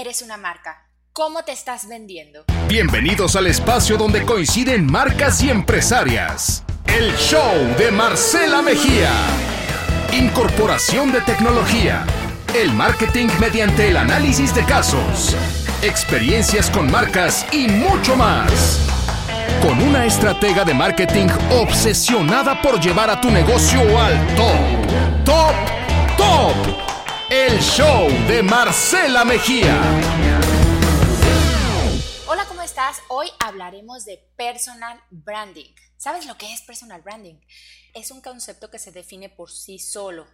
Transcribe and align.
eres 0.00 0.22
una 0.22 0.38
marca. 0.38 0.86
¿Cómo 1.12 1.44
te 1.44 1.52
estás 1.52 1.86
vendiendo? 1.86 2.44
Bienvenidos 2.68 3.36
al 3.36 3.46
espacio 3.46 3.98
donde 3.98 4.24
coinciden 4.24 4.86
marcas 4.86 5.42
y 5.42 5.50
empresarias. 5.50 6.64
El 6.86 7.14
show 7.16 7.54
de 7.76 7.90
Marcela 7.90 8.62
Mejía. 8.62 9.12
Incorporación 10.12 11.12
de 11.12 11.20
tecnología. 11.20 12.06
El 12.54 12.72
marketing 12.72 13.28
mediante 13.38 13.88
el 13.88 13.98
análisis 13.98 14.54
de 14.54 14.64
casos. 14.64 15.36
Experiencias 15.82 16.70
con 16.70 16.90
marcas 16.90 17.46
y 17.52 17.68
mucho 17.68 18.16
más. 18.16 18.80
Con 19.60 19.82
una 19.82 20.06
estratega 20.06 20.64
de 20.64 20.72
marketing 20.72 21.26
obsesionada 21.50 22.62
por 22.62 22.80
llevar 22.80 23.10
a 23.10 23.20
tu 23.20 23.30
negocio 23.30 23.80
al 24.00 24.34
top. 24.34 25.24
Top. 25.26 25.54
Top. 26.16 26.89
El 27.32 27.60
show 27.60 28.08
de 28.26 28.42
Marcela 28.42 29.24
Mejía. 29.24 29.80
Hola, 32.26 32.44
¿cómo 32.48 32.60
estás? 32.62 33.00
Hoy 33.08 33.28
hablaremos 33.38 34.04
de 34.04 34.16
personal 34.36 35.00
branding. 35.10 35.72
¿Sabes 35.96 36.26
lo 36.26 36.36
que 36.36 36.52
es 36.52 36.62
personal 36.62 37.02
branding? 37.02 37.36
Es 37.94 38.10
un 38.10 38.20
concepto 38.20 38.68
que 38.68 38.80
se 38.80 38.90
define 38.90 39.28
por 39.28 39.48
sí 39.48 39.78
solo. 39.78 40.26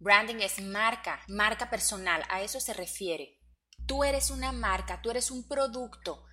Branding 0.00 0.40
es 0.40 0.60
marca, 0.60 1.20
marca 1.28 1.70
personal, 1.70 2.24
a 2.28 2.42
eso 2.42 2.58
se 2.58 2.74
refiere. 2.74 3.38
Tú 3.86 4.02
eres 4.02 4.30
una 4.30 4.50
marca, 4.50 5.00
tú 5.00 5.12
eres 5.12 5.30
un 5.30 5.46
producto. 5.46 6.24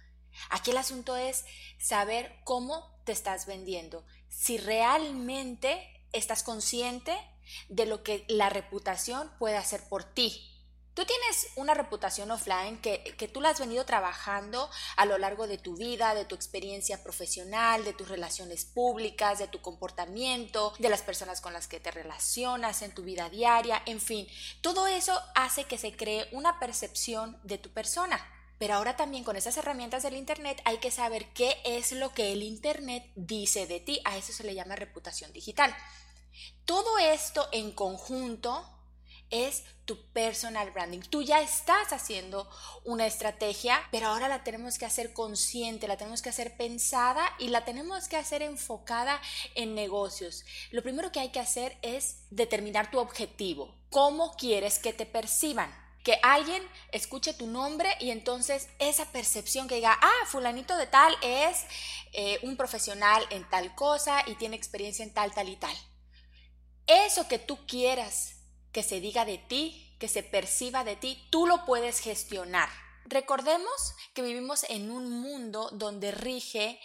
Aquí 0.50 0.72
el 0.72 0.78
asunto 0.78 1.18
es 1.18 1.46
saber 1.80 2.34
cómo 2.46 3.00
te 3.06 3.12
estás 3.12 3.46
vendiendo, 3.46 4.08
si 4.28 4.58
realmente 4.58 6.08
estás 6.14 6.42
consciente 6.42 7.16
de 7.68 7.86
lo 7.86 8.04
que 8.04 8.26
la 8.28 8.50
reputación 8.50 9.32
puede 9.40 9.58
hacer 9.58 9.88
por 9.90 10.04
ti. 10.04 10.46
Tú 10.94 11.06
tienes 11.06 11.48
una 11.56 11.74
reputación 11.74 12.30
offline 12.30 12.82
que, 12.82 13.16
que, 13.18 13.30
tú 13.30 13.40
la 13.40 13.50
has 13.50 13.60
venido 13.60 13.86
trabajando 13.86 14.70
a 14.98 15.06
lo 15.06 15.18
largo 15.18 15.48
de 15.48 15.58
tu 15.58 15.78
vida, 15.78 16.14
de 16.14 16.26
tu 16.26 16.36
experiencia 16.36 17.04
profesional, 17.04 17.86
de 17.86 17.94
tus 17.94 18.10
relaciones 18.10 18.66
públicas, 18.66 19.40
de 19.40 19.48
tu 19.48 19.62
comportamiento, 19.62 20.74
de 20.78 20.90
las 20.90 21.02
personas 21.02 21.40
con 21.40 21.54
las 21.54 21.70
que 21.70 21.80
te 21.80 21.92
relacionas 21.92 22.82
en 22.82 22.94
tu 22.94 23.04
vida 23.04 23.30
diaria, 23.30 23.82
en 23.86 24.02
fin, 24.02 24.28
todo 24.60 24.88
eso 24.88 25.18
hace 25.36 25.64
que 25.64 25.78
se 25.78 25.96
cree 25.96 26.28
una 26.34 26.60
percepción 26.60 27.40
de 27.44 27.58
tu 27.58 27.70
persona. 27.70 28.20
Pero 28.60 28.74
ahora 28.74 28.98
también 28.98 29.24
con 29.24 29.38
esas 29.38 29.56
herramientas 29.56 30.04
del 30.04 30.18
Internet 30.18 30.62
hay 30.66 30.80
que 30.80 30.92
saber 30.92 31.28
qué 31.34 31.56
es 31.64 31.94
lo 31.94 32.14
que 32.14 32.34
el 32.34 32.44
Internet 32.44 33.10
dice 33.16 33.68
de 33.68 33.80
ti. 33.80 34.02
A 34.04 34.18
eso 34.18 34.34
se 34.34 34.44
le 34.44 34.54
llama 34.54 34.76
reputación 34.76 35.32
digital. 35.32 35.74
Todo 36.66 37.00
esto 37.00 37.48
en 37.52 37.72
conjunto 37.72 38.66
es 39.30 39.64
tu 39.86 39.98
personal 40.12 40.72
branding. 40.72 41.02
Tú 41.02 41.22
ya 41.22 41.42
estás 41.42 41.94
haciendo 41.94 42.50
una 42.84 43.06
estrategia, 43.06 43.82
pero 43.92 44.08
ahora 44.08 44.28
la 44.28 44.44
tenemos 44.44 44.78
que 44.78 44.86
hacer 44.86 45.14
consciente, 45.14 45.88
la 45.88 45.98
tenemos 45.98 46.22
que 46.22 46.30
hacer 46.30 46.58
pensada 46.58 47.28
y 47.40 47.50
la 47.50 47.66
tenemos 47.66 48.08
que 48.08 48.18
hacer 48.18 48.42
enfocada 48.42 49.22
en 49.56 49.76
negocios. 49.76 50.46
Lo 50.72 50.84
primero 50.84 51.12
que 51.12 51.20
hay 51.20 51.30
que 51.30 51.40
hacer 51.40 51.78
es 51.82 52.18
determinar 52.30 52.92
tu 52.92 53.00
objetivo. 53.00 53.74
¿Cómo 53.90 54.36
quieres 54.36 54.80
que 54.80 54.94
te 54.94 55.06
perciban? 55.06 55.74
que 56.04 56.18
alguien 56.24 56.64
escuche 56.94 57.34
tu 57.34 57.46
nombre 57.46 57.90
y 58.00 58.12
entonces 58.12 58.70
esa 58.80 59.06
percepción 59.12 59.68
que 59.68 59.76
diga, 59.76 60.00
ah, 60.02 60.26
fulanito 60.28 60.78
de 60.78 60.88
tal 60.88 61.14
es 61.22 61.66
eh, 62.14 62.40
un 62.42 62.56
profesional 62.56 63.22
en 63.30 63.48
tal 63.50 63.76
cosa 63.76 64.24
y 64.26 64.36
tiene 64.36 64.56
experiencia 64.56 65.04
en 65.04 65.14
tal, 65.14 65.34
tal 65.34 65.50
y 65.50 65.58
tal. 65.58 65.76
Eso 67.10 67.28
que 67.28 67.40
tú 67.40 67.66
quieras 67.66 68.36
que 68.72 68.84
se 68.84 69.02
diga 69.02 69.26
de 69.26 69.40
ti, 69.40 69.96
que 70.00 70.08
se 70.08 70.22
perciba 70.22 70.84
de 70.84 70.96
ti, 70.96 71.20
tú 71.32 71.48
lo 71.48 71.66
puedes 71.66 72.02
gestionar. 72.02 72.70
Recordemos 73.06 73.96
que 74.14 74.22
vivimos 74.22 74.64
en 74.70 74.92
un 74.92 75.10
mundo 75.10 75.72
donde 75.72 76.12
rige 76.12 76.80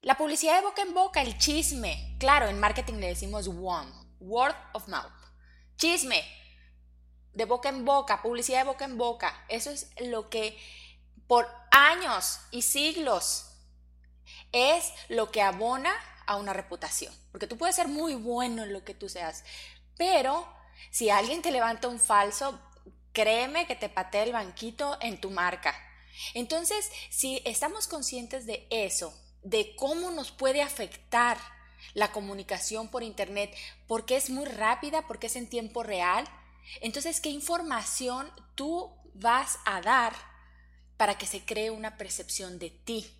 la 0.00 0.18
publicidad 0.18 0.56
de 0.56 0.66
boca 0.66 0.82
en 0.82 0.94
boca, 0.94 1.22
el 1.22 1.38
chisme. 1.38 2.16
Claro, 2.18 2.48
en 2.48 2.58
marketing 2.58 2.94
le 2.94 3.06
decimos 3.06 3.46
WOM, 3.46 3.88
word 4.18 4.56
of 4.72 4.88
mouth. 4.88 5.12
Chisme, 5.76 6.24
de 7.32 7.44
boca 7.44 7.68
en 7.68 7.84
boca, 7.84 8.20
publicidad 8.20 8.62
de 8.62 8.64
boca 8.64 8.84
en 8.84 8.98
boca. 8.98 9.46
Eso 9.48 9.70
es 9.70 9.92
lo 10.00 10.28
que 10.28 10.58
por 11.28 11.46
años 11.70 12.40
y 12.50 12.62
siglos 12.62 13.46
es 14.50 14.92
lo 15.08 15.30
que 15.30 15.40
abona 15.40 15.94
a 16.26 16.36
una 16.36 16.52
reputación. 16.52 17.14
Porque 17.30 17.46
tú 17.46 17.56
puedes 17.56 17.76
ser 17.76 17.88
muy 17.88 18.14
bueno 18.14 18.62
en 18.62 18.72
lo 18.72 18.84
que 18.84 18.94
tú 18.94 19.08
seas, 19.08 19.44
pero 19.96 20.46
si 20.90 21.10
alguien 21.10 21.42
te 21.42 21.50
levanta 21.50 21.88
un 21.88 22.00
falso, 22.00 22.58
créeme 23.12 23.66
que 23.66 23.76
te 23.76 23.88
patea 23.88 24.24
el 24.24 24.32
banquito 24.32 24.96
en 25.00 25.20
tu 25.20 25.30
marca. 25.30 25.74
Entonces, 26.34 26.90
si 27.10 27.42
estamos 27.44 27.86
conscientes 27.86 28.46
de 28.46 28.66
eso, 28.70 29.18
de 29.42 29.74
cómo 29.76 30.10
nos 30.10 30.30
puede 30.30 30.62
afectar 30.62 31.38
la 31.94 32.12
comunicación 32.12 32.88
por 32.88 33.02
Internet, 33.02 33.54
porque 33.86 34.16
es 34.16 34.30
muy 34.30 34.44
rápida, 34.44 35.06
porque 35.06 35.26
es 35.26 35.36
en 35.36 35.48
tiempo 35.48 35.82
real, 35.82 36.26
entonces, 36.80 37.20
¿qué 37.20 37.28
información 37.28 38.30
tú 38.54 38.92
vas 39.14 39.58
a 39.64 39.80
dar 39.80 40.14
para 40.96 41.18
que 41.18 41.26
se 41.26 41.44
cree 41.44 41.70
una 41.70 41.96
percepción 41.96 42.58
de 42.58 42.70
ti? 42.70 43.10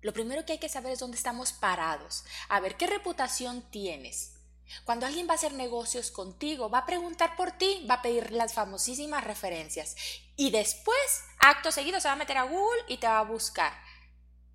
Lo 0.00 0.12
primero 0.12 0.44
que 0.44 0.52
hay 0.52 0.58
que 0.58 0.68
saber 0.68 0.92
es 0.92 1.00
dónde 1.00 1.16
estamos 1.16 1.52
parados, 1.52 2.24
a 2.48 2.60
ver 2.60 2.76
qué 2.76 2.86
reputación 2.86 3.62
tienes. 3.70 4.34
Cuando 4.84 5.06
alguien 5.06 5.26
va 5.26 5.32
a 5.32 5.36
hacer 5.36 5.54
negocios 5.54 6.10
contigo, 6.10 6.68
va 6.68 6.78
a 6.78 6.86
preguntar 6.86 7.36
por 7.36 7.52
ti, 7.52 7.86
va 7.88 7.94
a 7.94 8.02
pedir 8.02 8.32
las 8.32 8.52
famosísimas 8.52 9.24
referencias 9.24 9.96
y 10.36 10.50
después, 10.50 11.24
acto 11.40 11.72
seguido, 11.72 12.00
se 12.00 12.08
va 12.08 12.12
a 12.12 12.16
meter 12.16 12.36
a 12.36 12.44
Google 12.44 12.82
y 12.86 12.98
te 12.98 13.06
va 13.06 13.18
a 13.18 13.24
buscar. 13.24 13.72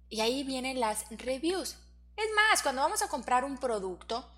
Y 0.09 0.21
ahí 0.21 0.43
vienen 0.43 0.79
las 0.79 1.05
reviews. 1.09 1.75
Es 2.15 2.29
más, 2.35 2.61
cuando 2.61 2.83
vamos 2.83 3.01
a 3.01 3.07
comprar 3.07 3.43
un 3.43 3.57
producto, 3.57 4.29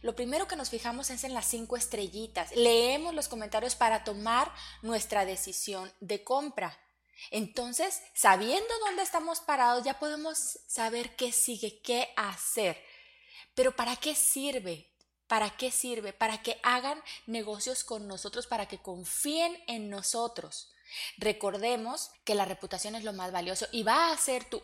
lo 0.00 0.16
primero 0.16 0.48
que 0.48 0.56
nos 0.56 0.70
fijamos 0.70 1.10
es 1.10 1.24
en 1.24 1.34
las 1.34 1.44
cinco 1.44 1.76
estrellitas. 1.76 2.54
Leemos 2.56 3.14
los 3.14 3.28
comentarios 3.28 3.74
para 3.74 4.04
tomar 4.04 4.52
nuestra 4.82 5.24
decisión 5.24 5.92
de 6.00 6.24
compra. 6.24 6.78
Entonces, 7.30 8.02
sabiendo 8.14 8.78
dónde 8.86 9.02
estamos 9.02 9.40
parados, 9.40 9.84
ya 9.84 9.98
podemos 9.98 10.60
saber 10.66 11.16
qué 11.16 11.32
sigue, 11.32 11.80
qué 11.82 12.12
hacer. 12.16 12.82
Pero 13.54 13.74
¿para 13.74 13.96
qué 13.96 14.14
sirve? 14.14 14.92
¿Para 15.26 15.56
qué 15.56 15.70
sirve? 15.70 16.12
Para 16.12 16.42
que 16.42 16.58
hagan 16.62 17.02
negocios 17.26 17.84
con 17.84 18.06
nosotros, 18.06 18.46
para 18.46 18.66
que 18.66 18.78
confíen 18.78 19.56
en 19.66 19.90
nosotros. 19.90 20.72
Recordemos 21.18 22.10
que 22.24 22.34
la 22.34 22.44
reputación 22.44 22.94
es 22.94 23.04
lo 23.04 23.12
más 23.12 23.32
valioso 23.32 23.66
y 23.72 23.82
va 23.82 24.10
a 24.10 24.16
ser 24.16 24.44
tu, 24.44 24.62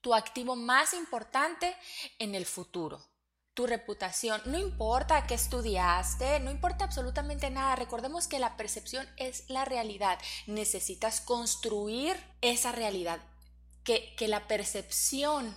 tu 0.00 0.14
activo 0.14 0.56
más 0.56 0.92
importante 0.92 1.74
en 2.18 2.34
el 2.34 2.44
futuro 2.44 3.11
tu 3.54 3.66
reputación. 3.66 4.40
No 4.46 4.58
importa 4.58 5.26
qué 5.26 5.34
estudiaste, 5.34 6.40
no 6.40 6.50
importa 6.50 6.84
absolutamente 6.84 7.50
nada. 7.50 7.76
Recordemos 7.76 8.28
que 8.28 8.38
la 8.38 8.56
percepción 8.56 9.06
es 9.16 9.48
la 9.48 9.64
realidad. 9.64 10.18
Necesitas 10.46 11.20
construir 11.20 12.16
esa 12.40 12.72
realidad. 12.72 13.20
Que, 13.84 14.14
que 14.16 14.28
la 14.28 14.46
percepción 14.46 15.56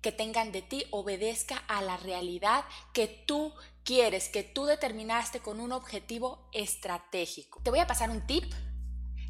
que 0.00 0.12
tengan 0.12 0.52
de 0.52 0.62
ti 0.62 0.84
obedezca 0.90 1.56
a 1.66 1.82
la 1.82 1.96
realidad 1.96 2.64
que 2.92 3.08
tú 3.08 3.52
quieres, 3.82 4.28
que 4.28 4.44
tú 4.44 4.64
determinaste 4.64 5.40
con 5.40 5.60
un 5.60 5.72
objetivo 5.72 6.48
estratégico. 6.52 7.60
Te 7.62 7.70
voy 7.70 7.80
a 7.80 7.86
pasar 7.86 8.10
un 8.10 8.26
tip. 8.26 8.52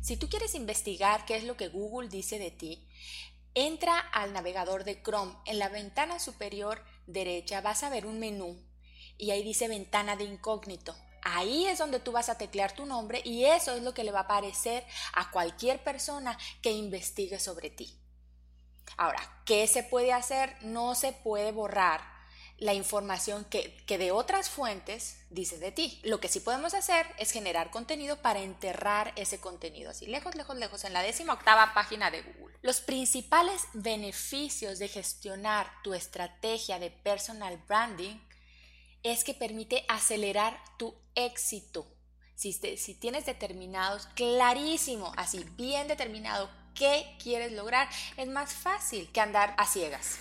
Si 0.03 0.17
tú 0.17 0.29
quieres 0.29 0.55
investigar 0.55 1.25
qué 1.25 1.37
es 1.37 1.45
lo 1.45 1.57
que 1.57 1.69
Google 1.69 2.09
dice 2.09 2.39
de 2.39 2.51
ti, 2.51 2.87
entra 3.55 3.99
al 3.99 4.33
navegador 4.33 4.85
de 4.85 5.03
Chrome. 5.03 5.35
En 5.47 5.59
la 5.59 5.69
ventana 5.69 6.19
superior 6.19 6.83
derecha 7.09 7.61
vas 7.61 7.83
a 7.83 7.91
ver 7.91 8.07
un 8.07 8.21
menú 8.21 8.57
y 9.17 9.31
ahí 9.33 9.43
dice 9.43 9.67
ventana 9.67 10.15
de 10.15 10.25
incógnito. 10.25 10.95
Ahí 11.23 11.67
es 11.67 11.79
donde 11.79 11.99
tú 11.99 12.13
vas 12.13 12.29
a 12.29 12.39
teclear 12.39 12.73
tu 12.73 12.87
nombre 12.87 13.21
y 13.25 13.45
eso 13.45 13.75
es 13.75 13.83
lo 13.83 13.93
que 13.93 14.05
le 14.05 14.13
va 14.13 14.21
a 14.21 14.23
aparecer 14.23 14.87
a 15.15 15.31
cualquier 15.31 15.83
persona 15.83 16.39
que 16.63 16.71
investigue 16.71 17.41
sobre 17.41 17.71
ti. 17.71 17.99
Ahora, 18.97 19.21
¿qué 19.45 19.67
se 19.67 19.83
puede 19.83 20.13
hacer? 20.13 20.57
No 20.63 20.95
se 20.95 21.13
puede 21.13 21.51
borrar 21.53 22.18
la 22.59 22.75
información 22.75 23.45
que, 23.45 23.73
que, 23.87 23.99
de 23.99 24.11
otras 24.11 24.51
fuentes 24.51 25.17
dice 25.31 25.59
de 25.59 25.71
ti. 25.71 26.01
Lo 26.03 26.21
que 26.21 26.29
sí 26.29 26.41
podemos 26.41 26.75
hacer 26.75 27.07
es 27.19 27.31
generar 27.31 27.71
contenido 27.71 28.21
para 28.21 28.41
enterrar 28.41 29.13
ese 29.17 29.41
contenido, 29.41 29.91
así 29.91 30.07
lejos, 30.07 30.35
lejos, 30.35 30.57
lejos, 30.57 30.85
en 30.85 30.93
la 30.93 31.03
décima 31.03 31.35
octava 31.35 31.73
página 31.73 32.11
de 32.11 32.23
Google. 32.23 32.57
Los 32.61 32.81
principales 32.81 33.63
beneficios 33.75 34.81
de 34.81 34.89
gestionar 34.89 35.71
tu 35.85 35.95
estrategia 35.95 36.81
de 36.81 36.91
personal 36.91 37.57
branding 37.69 38.17
es 39.05 39.23
que 39.23 39.35
permite 39.35 39.85
acelerar 39.89 40.61
tu 40.77 40.95
éxito. 41.15 41.87
Si, 42.35 42.53
si 42.53 42.95
tienes 42.95 43.27
determinados, 43.27 44.07
clarísimo, 44.15 45.13
así 45.17 45.45
bien 45.57 45.87
determinado, 45.87 46.51
qué 46.75 47.17
quieres 47.23 47.53
lograr, 47.53 47.89
es 48.17 48.29
más 48.29 48.53
fácil 48.53 49.11
que 49.13 49.21
andar 49.21 49.55
a 49.59 49.67
ciegas. 49.67 50.19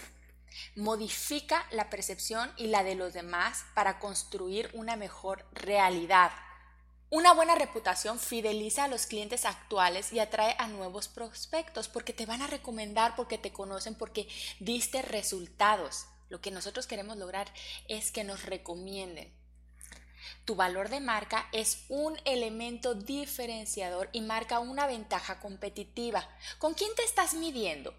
Modifica 0.75 1.65
la 1.71 1.89
percepción 1.89 2.51
y 2.57 2.67
la 2.67 2.83
de 2.83 2.95
los 2.95 3.13
demás 3.13 3.65
para 3.73 3.99
construir 3.99 4.69
una 4.73 4.95
mejor 4.95 5.45
realidad. 5.51 6.31
Una 7.09 7.33
buena 7.33 7.55
reputación 7.55 8.19
fideliza 8.19 8.83
a 8.83 8.87
los 8.89 9.05
clientes 9.05 9.45
actuales 9.45 10.11
y 10.11 10.19
atrae 10.19 10.55
a 10.59 10.67
nuevos 10.67 11.07
prospectos 11.07 11.87
porque 11.87 12.11
te 12.11 12.25
van 12.25 12.41
a 12.41 12.47
recomendar, 12.47 13.15
porque 13.15 13.37
te 13.37 13.53
conocen, 13.53 13.95
porque 13.95 14.27
diste 14.59 15.01
resultados. 15.01 16.05
Lo 16.27 16.41
que 16.41 16.51
nosotros 16.51 16.85
queremos 16.85 17.15
lograr 17.15 17.47
es 17.87 18.11
que 18.11 18.25
nos 18.25 18.43
recomienden. 18.43 19.33
Tu 20.43 20.55
valor 20.55 20.89
de 20.89 20.99
marca 20.99 21.47
es 21.53 21.85
un 21.87 22.17
elemento 22.25 22.93
diferenciador 22.93 24.09
y 24.11 24.21
marca 24.21 24.59
una 24.59 24.85
ventaja 24.85 25.39
competitiva. 25.39 26.27
¿Con 26.57 26.73
quién 26.73 26.93
te 26.95 27.03
estás 27.03 27.33
midiendo? 27.33 27.93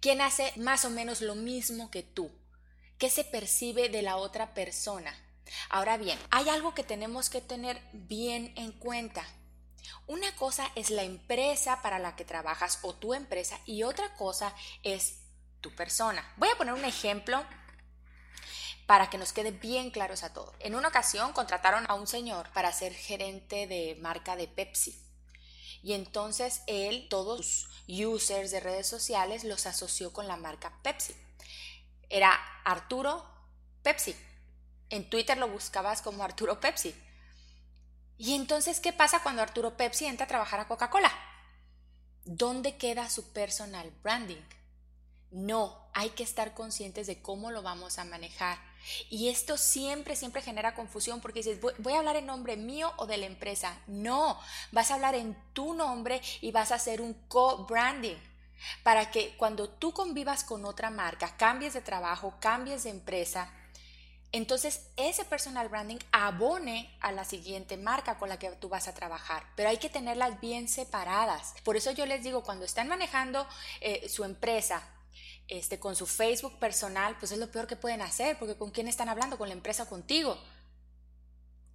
¿Quién 0.00 0.20
hace 0.20 0.52
más 0.56 0.84
o 0.84 0.90
menos 0.90 1.20
lo 1.20 1.34
mismo 1.34 1.90
que 1.90 2.02
tú? 2.02 2.30
¿Qué 2.98 3.10
se 3.10 3.24
percibe 3.24 3.88
de 3.88 4.02
la 4.02 4.16
otra 4.16 4.54
persona? 4.54 5.14
Ahora 5.68 5.96
bien, 5.96 6.18
hay 6.30 6.48
algo 6.48 6.74
que 6.74 6.84
tenemos 6.84 7.30
que 7.30 7.40
tener 7.40 7.80
bien 7.92 8.52
en 8.56 8.72
cuenta. 8.72 9.24
Una 10.06 10.34
cosa 10.36 10.70
es 10.74 10.90
la 10.90 11.02
empresa 11.02 11.82
para 11.82 11.98
la 11.98 12.16
que 12.16 12.24
trabajas 12.24 12.78
o 12.82 12.94
tu 12.94 13.14
empresa 13.14 13.58
y 13.66 13.82
otra 13.82 14.14
cosa 14.14 14.54
es 14.82 15.20
tu 15.60 15.74
persona. 15.74 16.24
Voy 16.36 16.48
a 16.48 16.56
poner 16.56 16.74
un 16.74 16.84
ejemplo 16.84 17.44
para 18.86 19.08
que 19.08 19.18
nos 19.18 19.32
quede 19.32 19.52
bien 19.52 19.90
claros 19.90 20.22
a 20.22 20.32
todos. 20.32 20.54
En 20.60 20.74
una 20.74 20.88
ocasión 20.88 21.32
contrataron 21.32 21.86
a 21.88 21.94
un 21.94 22.06
señor 22.06 22.50
para 22.52 22.72
ser 22.72 22.92
gerente 22.92 23.66
de 23.66 23.96
marca 24.00 24.36
de 24.36 24.48
Pepsi. 24.48 25.00
Y 25.82 25.94
entonces 25.94 26.62
él, 26.66 27.08
todos 27.10 27.44
sus 27.44 27.68
users 27.88 28.50
de 28.50 28.60
redes 28.60 28.86
sociales, 28.86 29.44
los 29.44 29.66
asoció 29.66 30.12
con 30.12 30.28
la 30.28 30.36
marca 30.36 30.72
Pepsi. 30.82 31.14
Era 32.08 32.32
Arturo 32.64 33.26
Pepsi. 33.82 34.14
En 34.90 35.08
Twitter 35.10 35.38
lo 35.38 35.48
buscabas 35.48 36.02
como 36.02 36.22
Arturo 36.22 36.60
Pepsi. 36.60 36.94
Y 38.16 38.34
entonces, 38.34 38.78
¿qué 38.78 38.92
pasa 38.92 39.22
cuando 39.22 39.42
Arturo 39.42 39.76
Pepsi 39.76 40.06
entra 40.06 40.26
a 40.26 40.28
trabajar 40.28 40.60
a 40.60 40.68
Coca-Cola? 40.68 41.10
¿Dónde 42.24 42.76
queda 42.76 43.10
su 43.10 43.32
personal 43.32 43.90
branding? 44.02 44.42
No, 45.32 45.90
hay 45.94 46.10
que 46.10 46.22
estar 46.22 46.54
conscientes 46.54 47.08
de 47.08 47.20
cómo 47.20 47.50
lo 47.50 47.62
vamos 47.62 47.98
a 47.98 48.04
manejar. 48.04 48.58
Y 49.10 49.28
esto 49.28 49.56
siempre, 49.56 50.16
siempre 50.16 50.42
genera 50.42 50.74
confusión 50.74 51.20
porque 51.20 51.40
dices, 51.40 51.60
voy, 51.60 51.92
a 51.92 51.98
hablar 51.98 52.16
en 52.16 52.26
nombre 52.26 52.56
mío 52.56 52.92
o 52.96 53.06
de 53.06 53.16
la 53.16 53.26
empresa. 53.26 53.78
No, 53.86 54.38
vas 54.70 54.90
a 54.90 54.94
hablar 54.94 55.14
en 55.14 55.36
tu 55.52 55.74
nombre 55.74 56.20
y 56.40 56.52
vas 56.52 56.72
a 56.72 56.76
hacer 56.76 57.00
un 57.00 57.14
co-branding 57.28 58.16
para 58.82 59.10
que 59.10 59.34
cuando 59.36 59.68
tú 59.68 59.92
convivas 59.92 60.44
con 60.44 60.64
otra 60.64 60.90
marca, 60.90 61.36
cambies 61.36 61.74
de 61.74 61.80
trabajo, 61.80 62.34
cambies 62.40 62.84
de 62.84 62.90
empresa, 62.90 63.52
entonces 64.32 64.88
ese 64.96 65.26
personal 65.26 65.68
branding 65.68 65.98
abone 66.10 66.90
a 67.00 67.12
la 67.12 67.24
siguiente 67.24 67.76
marca 67.76 68.16
con 68.18 68.30
la 68.30 68.38
que 68.38 68.50
tú 68.52 68.70
vas 68.70 68.88
a 68.88 68.94
trabajar, 68.94 69.44
pero 69.56 69.68
hay 69.68 69.76
que 69.76 69.90
tenerlas 69.90 70.40
bien 70.40 70.68
separadas. 70.68 71.54
Por 71.64 71.76
eso 71.76 71.90
yo 71.90 72.06
les 72.06 72.22
digo, 72.22 72.42
cuando 72.42 72.64
están 72.64 72.88
manejando 72.88 73.46
eh, 73.82 74.08
su 74.08 74.24
empresa, 74.24 74.82
este, 75.48 75.78
con 75.78 75.96
su 75.96 76.06
Facebook 76.06 76.58
personal, 76.58 77.16
pues 77.18 77.32
es 77.32 77.38
lo 77.38 77.50
peor 77.50 77.66
que 77.66 77.76
pueden 77.76 78.02
hacer, 78.02 78.38
porque 78.38 78.56
con 78.56 78.70
quién 78.70 78.88
están 78.88 79.08
hablando, 79.08 79.38
con 79.38 79.48
la 79.48 79.54
empresa 79.54 79.84
o 79.84 79.88
contigo. 79.88 80.38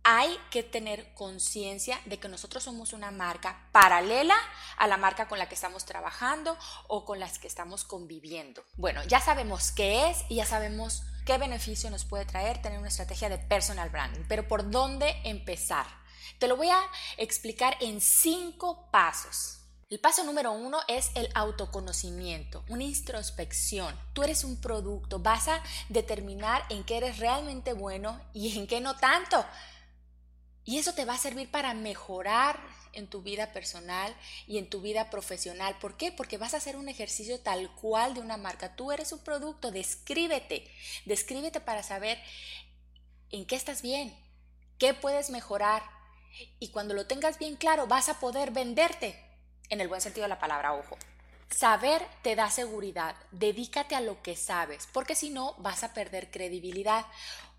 Hay 0.03 0.37
que 0.51 0.63
tener 0.63 1.13
conciencia 1.15 1.99
de 2.05 2.17
que 2.17 2.29
nosotros 2.29 2.63
somos 2.63 2.93
una 2.93 3.11
marca 3.11 3.67
paralela 3.73 4.35
a 4.77 4.87
la 4.87 4.95
marca 4.95 5.27
con 5.27 5.37
la 5.37 5.49
que 5.49 5.55
estamos 5.55 5.83
trabajando 5.83 6.57
o 6.87 7.03
con 7.03 7.19
las 7.19 7.39
que 7.39 7.47
estamos 7.47 7.83
conviviendo. 7.83 8.63
Bueno, 8.77 9.03
ya 9.03 9.19
sabemos 9.19 9.71
qué 9.71 10.09
es 10.09 10.19
y 10.29 10.35
ya 10.35 10.45
sabemos 10.45 11.03
qué 11.25 11.37
beneficio 11.37 11.89
nos 11.89 12.05
puede 12.05 12.25
traer 12.25 12.61
tener 12.61 12.79
una 12.79 12.87
estrategia 12.87 13.27
de 13.27 13.37
personal 13.37 13.89
branding, 13.89 14.23
pero 14.29 14.47
¿por 14.47 14.71
dónde 14.71 15.13
empezar? 15.25 15.85
Te 16.39 16.47
lo 16.47 16.55
voy 16.55 16.69
a 16.69 16.79
explicar 17.17 17.75
en 17.81 17.99
cinco 17.99 18.89
pasos. 18.91 19.56
El 19.89 20.01
paso 20.01 20.25
número 20.25 20.51
uno 20.51 20.79
es 20.89 21.11
el 21.15 21.29
autoconocimiento, 21.33 22.65
una 22.67 22.83
introspección. 22.83 23.97
Tú 24.11 24.21
eres 24.21 24.43
un 24.43 24.59
producto, 24.59 25.19
vas 25.19 25.47
a 25.47 25.63
determinar 25.87 26.65
en 26.69 26.83
qué 26.83 26.97
eres 26.97 27.19
realmente 27.19 27.71
bueno 27.71 28.19
y 28.33 28.57
en 28.57 28.67
qué 28.67 28.81
no 28.81 28.97
tanto. 28.97 29.45
Y 30.65 30.77
eso 30.77 30.93
te 30.93 31.05
va 31.05 31.13
a 31.13 31.17
servir 31.17 31.49
para 31.49 31.73
mejorar 31.73 32.59
en 32.91 33.07
tu 33.07 33.21
vida 33.21 33.53
personal 33.53 34.13
y 34.45 34.57
en 34.57 34.69
tu 34.69 34.81
vida 34.81 35.09
profesional. 35.09 35.77
¿Por 35.79 35.95
qué? 35.95 36.11
Porque 36.11 36.37
vas 36.37 36.53
a 36.53 36.57
hacer 36.57 36.75
un 36.75 36.89
ejercicio 36.89 37.39
tal 37.39 37.73
cual 37.75 38.13
de 38.13 38.19
una 38.19 38.35
marca. 38.35 38.75
Tú 38.75 38.91
eres 38.91 39.13
un 39.13 39.19
producto, 39.19 39.71
descríbete. 39.71 40.69
Descríbete 41.05 41.61
para 41.61 41.81
saber 41.81 42.21
en 43.29 43.45
qué 43.45 43.55
estás 43.55 43.81
bien, 43.81 44.13
qué 44.79 44.93
puedes 44.93 45.29
mejorar. 45.29 45.81
Y 46.59 46.71
cuando 46.71 46.93
lo 46.93 47.07
tengas 47.07 47.39
bien 47.39 47.55
claro, 47.55 47.87
vas 47.87 48.09
a 48.09 48.19
poder 48.19 48.51
venderte. 48.51 49.26
En 49.69 49.81
el 49.81 49.87
buen 49.87 50.01
sentido 50.01 50.23
de 50.23 50.29
la 50.29 50.39
palabra, 50.39 50.73
ojo. 50.73 50.97
Saber 51.49 52.05
te 52.21 52.35
da 52.35 52.49
seguridad, 52.49 53.15
dedícate 53.31 53.95
a 53.95 54.01
lo 54.01 54.21
que 54.21 54.35
sabes, 54.35 54.87
porque 54.91 55.15
si 55.15 55.29
no 55.29 55.55
vas 55.57 55.83
a 55.83 55.93
perder 55.93 56.29
credibilidad. 56.29 57.05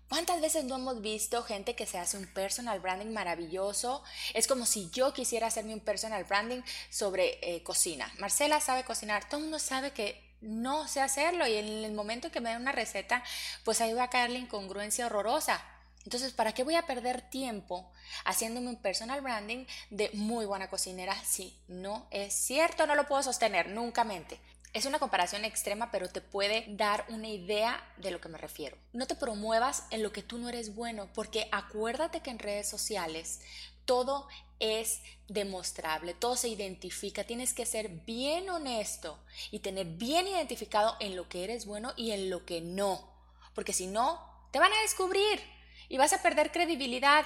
¿Cuántas 0.09 0.41
veces 0.41 0.63
no 0.63 0.77
hemos 0.77 1.01
visto 1.01 1.43
gente 1.43 1.75
que 1.75 1.85
se 1.85 1.99
hace 1.99 2.17
un 2.17 2.25
personal 2.25 2.79
branding 2.79 3.13
maravilloso? 3.13 4.03
Es 4.33 4.47
como 4.47 4.65
si 4.65 4.89
yo 4.89 5.13
quisiera 5.13 5.47
hacerme 5.47 5.73
un 5.75 5.81
personal 5.81 6.23
branding 6.23 6.61
sobre 6.89 7.37
eh, 7.43 7.61
cocina. 7.61 8.11
Marcela 8.17 8.59
sabe 8.59 8.83
cocinar, 8.83 9.29
todo 9.29 9.37
el 9.37 9.43
mundo 9.43 9.59
sabe 9.59 9.91
que 9.91 10.19
no 10.41 10.87
sé 10.87 11.01
hacerlo 11.01 11.45
y 11.45 11.57
en 11.57 11.83
el 11.83 11.91
momento 11.91 12.31
que 12.31 12.41
me 12.41 12.49
den 12.49 12.61
una 12.61 12.71
receta, 12.71 13.23
pues 13.63 13.81
ahí 13.81 13.93
va 13.93 14.03
a 14.03 14.09
caer 14.09 14.31
la 14.31 14.39
incongruencia 14.39 15.05
horrorosa. 15.05 15.63
Entonces, 16.09 16.33
¿para 16.33 16.53
qué 16.53 16.63
voy 16.63 16.73
a 16.73 16.87
perder 16.87 17.21
tiempo 17.21 17.87
haciéndome 18.25 18.67
un 18.67 18.81
personal 18.81 19.21
branding 19.21 19.67
de 19.91 20.09
muy 20.13 20.43
buena 20.47 20.67
cocinera 20.67 21.15
si 21.23 21.55
no 21.67 22.07
es 22.09 22.33
cierto? 22.33 22.87
No 22.87 22.95
lo 22.95 23.07
puedo 23.07 23.21
sostener, 23.21 23.69
nunca 23.69 24.03
mente. 24.03 24.41
Es 24.73 24.85
una 24.85 24.97
comparación 24.97 25.45
extrema, 25.45 25.91
pero 25.91 26.09
te 26.09 26.21
puede 26.21 26.65
dar 26.69 27.05
una 27.09 27.27
idea 27.27 27.87
de 27.97 28.09
lo 28.09 28.19
que 28.19 28.27
me 28.27 28.39
refiero. 28.39 28.75
No 28.91 29.05
te 29.05 29.13
promuevas 29.13 29.83
en 29.91 30.01
lo 30.01 30.11
que 30.11 30.23
tú 30.23 30.39
no 30.39 30.49
eres 30.49 30.73
bueno, 30.73 31.07
porque 31.13 31.47
acuérdate 31.51 32.21
que 32.21 32.31
en 32.31 32.39
redes 32.39 32.67
sociales 32.67 33.41
todo 33.85 34.27
es 34.57 35.03
demostrable, 35.27 36.15
todo 36.15 36.35
se 36.37 36.47
identifica, 36.47 37.23
tienes 37.23 37.53
que 37.53 37.67
ser 37.67 37.87
bien 37.87 38.49
honesto 38.49 39.23
y 39.51 39.59
tener 39.59 39.85
bien 39.85 40.27
identificado 40.27 40.97
en 41.01 41.15
lo 41.15 41.29
que 41.29 41.43
eres 41.43 41.67
bueno 41.67 41.93
y 41.95 42.13
en 42.13 42.31
lo 42.31 42.47
que 42.47 42.61
no, 42.61 43.13
porque 43.53 43.73
si 43.73 43.85
no, 43.85 44.27
te 44.51 44.57
van 44.57 44.73
a 44.73 44.81
descubrir 44.81 45.58
y 45.89 45.97
vas 45.97 46.13
a 46.13 46.21
perder 46.21 46.51
credibilidad 46.51 47.25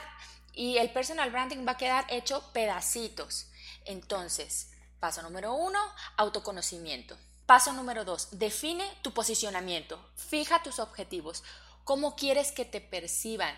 y 0.53 0.77
el 0.77 0.91
personal 0.91 1.29
branding 1.29 1.67
va 1.67 1.73
a 1.73 1.77
quedar 1.77 2.05
hecho 2.09 2.51
pedacitos. 2.53 3.47
Entonces, 3.85 4.71
paso 4.99 5.21
número 5.21 5.53
uno, 5.53 5.79
autoconocimiento. 6.17 7.17
Paso 7.45 7.73
número 7.73 8.05
dos, 8.05 8.29
define 8.31 8.89
tu 9.01 9.13
posicionamiento, 9.13 9.99
fija 10.15 10.63
tus 10.63 10.79
objetivos, 10.79 11.43
cómo 11.83 12.15
quieres 12.15 12.53
que 12.53 12.63
te 12.63 12.79
perciban, 12.79 13.53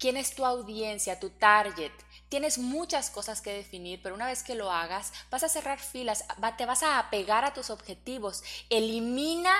quién 0.00 0.16
es 0.16 0.34
tu 0.34 0.44
audiencia, 0.44 1.20
tu 1.20 1.30
target. 1.30 1.92
Tienes 2.28 2.58
muchas 2.58 3.08
cosas 3.08 3.40
que 3.40 3.52
definir, 3.52 4.02
pero 4.02 4.16
una 4.16 4.26
vez 4.26 4.42
que 4.42 4.56
lo 4.56 4.72
hagas, 4.72 5.12
vas 5.30 5.44
a 5.44 5.48
cerrar 5.48 5.78
filas, 5.78 6.24
te 6.58 6.66
vas 6.66 6.82
a 6.82 6.98
apegar 6.98 7.44
a 7.44 7.54
tus 7.54 7.70
objetivos, 7.70 8.42
elimina 8.68 9.54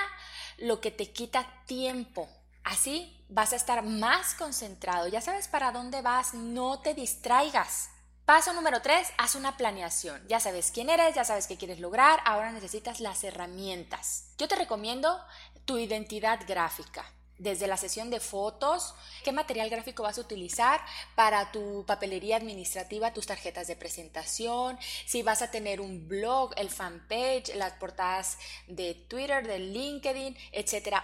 lo 0.57 0.81
que 0.81 0.91
te 0.91 1.13
quita 1.13 1.47
tiempo. 1.65 2.29
Así 2.63 3.25
vas 3.29 3.53
a 3.53 3.55
estar 3.55 3.83
más 3.83 4.33
concentrado, 4.35 5.07
ya 5.07 5.21
sabes 5.21 5.47
para 5.47 5.71
dónde 5.71 6.01
vas, 6.01 6.33
no 6.33 6.81
te 6.81 6.93
distraigas. 6.93 7.89
Paso 8.25 8.53
número 8.53 8.81
3, 8.81 9.07
haz 9.17 9.35
una 9.35 9.57
planeación. 9.57 10.25
Ya 10.27 10.39
sabes 10.39 10.71
quién 10.71 10.89
eres, 10.89 11.15
ya 11.15 11.25
sabes 11.25 11.47
qué 11.47 11.57
quieres 11.57 11.79
lograr, 11.79 12.21
ahora 12.23 12.51
necesitas 12.51 12.99
las 12.99 13.23
herramientas. 13.23 14.33
Yo 14.37 14.47
te 14.47 14.55
recomiendo 14.55 15.19
tu 15.65 15.77
identidad 15.77 16.39
gráfica. 16.47 17.03
Desde 17.37 17.65
la 17.65 17.75
sesión 17.75 18.11
de 18.11 18.19
fotos, 18.19 18.93
qué 19.23 19.31
material 19.31 19.69
gráfico 19.69 20.03
vas 20.03 20.19
a 20.19 20.21
utilizar 20.21 20.79
para 21.15 21.51
tu 21.51 21.83
papelería 21.87 22.37
administrativa, 22.37 23.13
tus 23.13 23.25
tarjetas 23.25 23.65
de 23.65 23.75
presentación, 23.75 24.77
si 25.07 25.23
vas 25.23 25.41
a 25.41 25.49
tener 25.49 25.81
un 25.81 26.07
blog, 26.07 26.53
el 26.55 26.69
fanpage, 26.69 27.55
las 27.55 27.73
portadas 27.73 28.37
de 28.67 28.93
Twitter, 28.93 29.47
de 29.47 29.57
LinkedIn, 29.57 30.37
etc. 30.51 30.97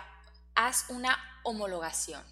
Haz 0.54 0.86
una 0.90 1.18
homologación. 1.48 2.24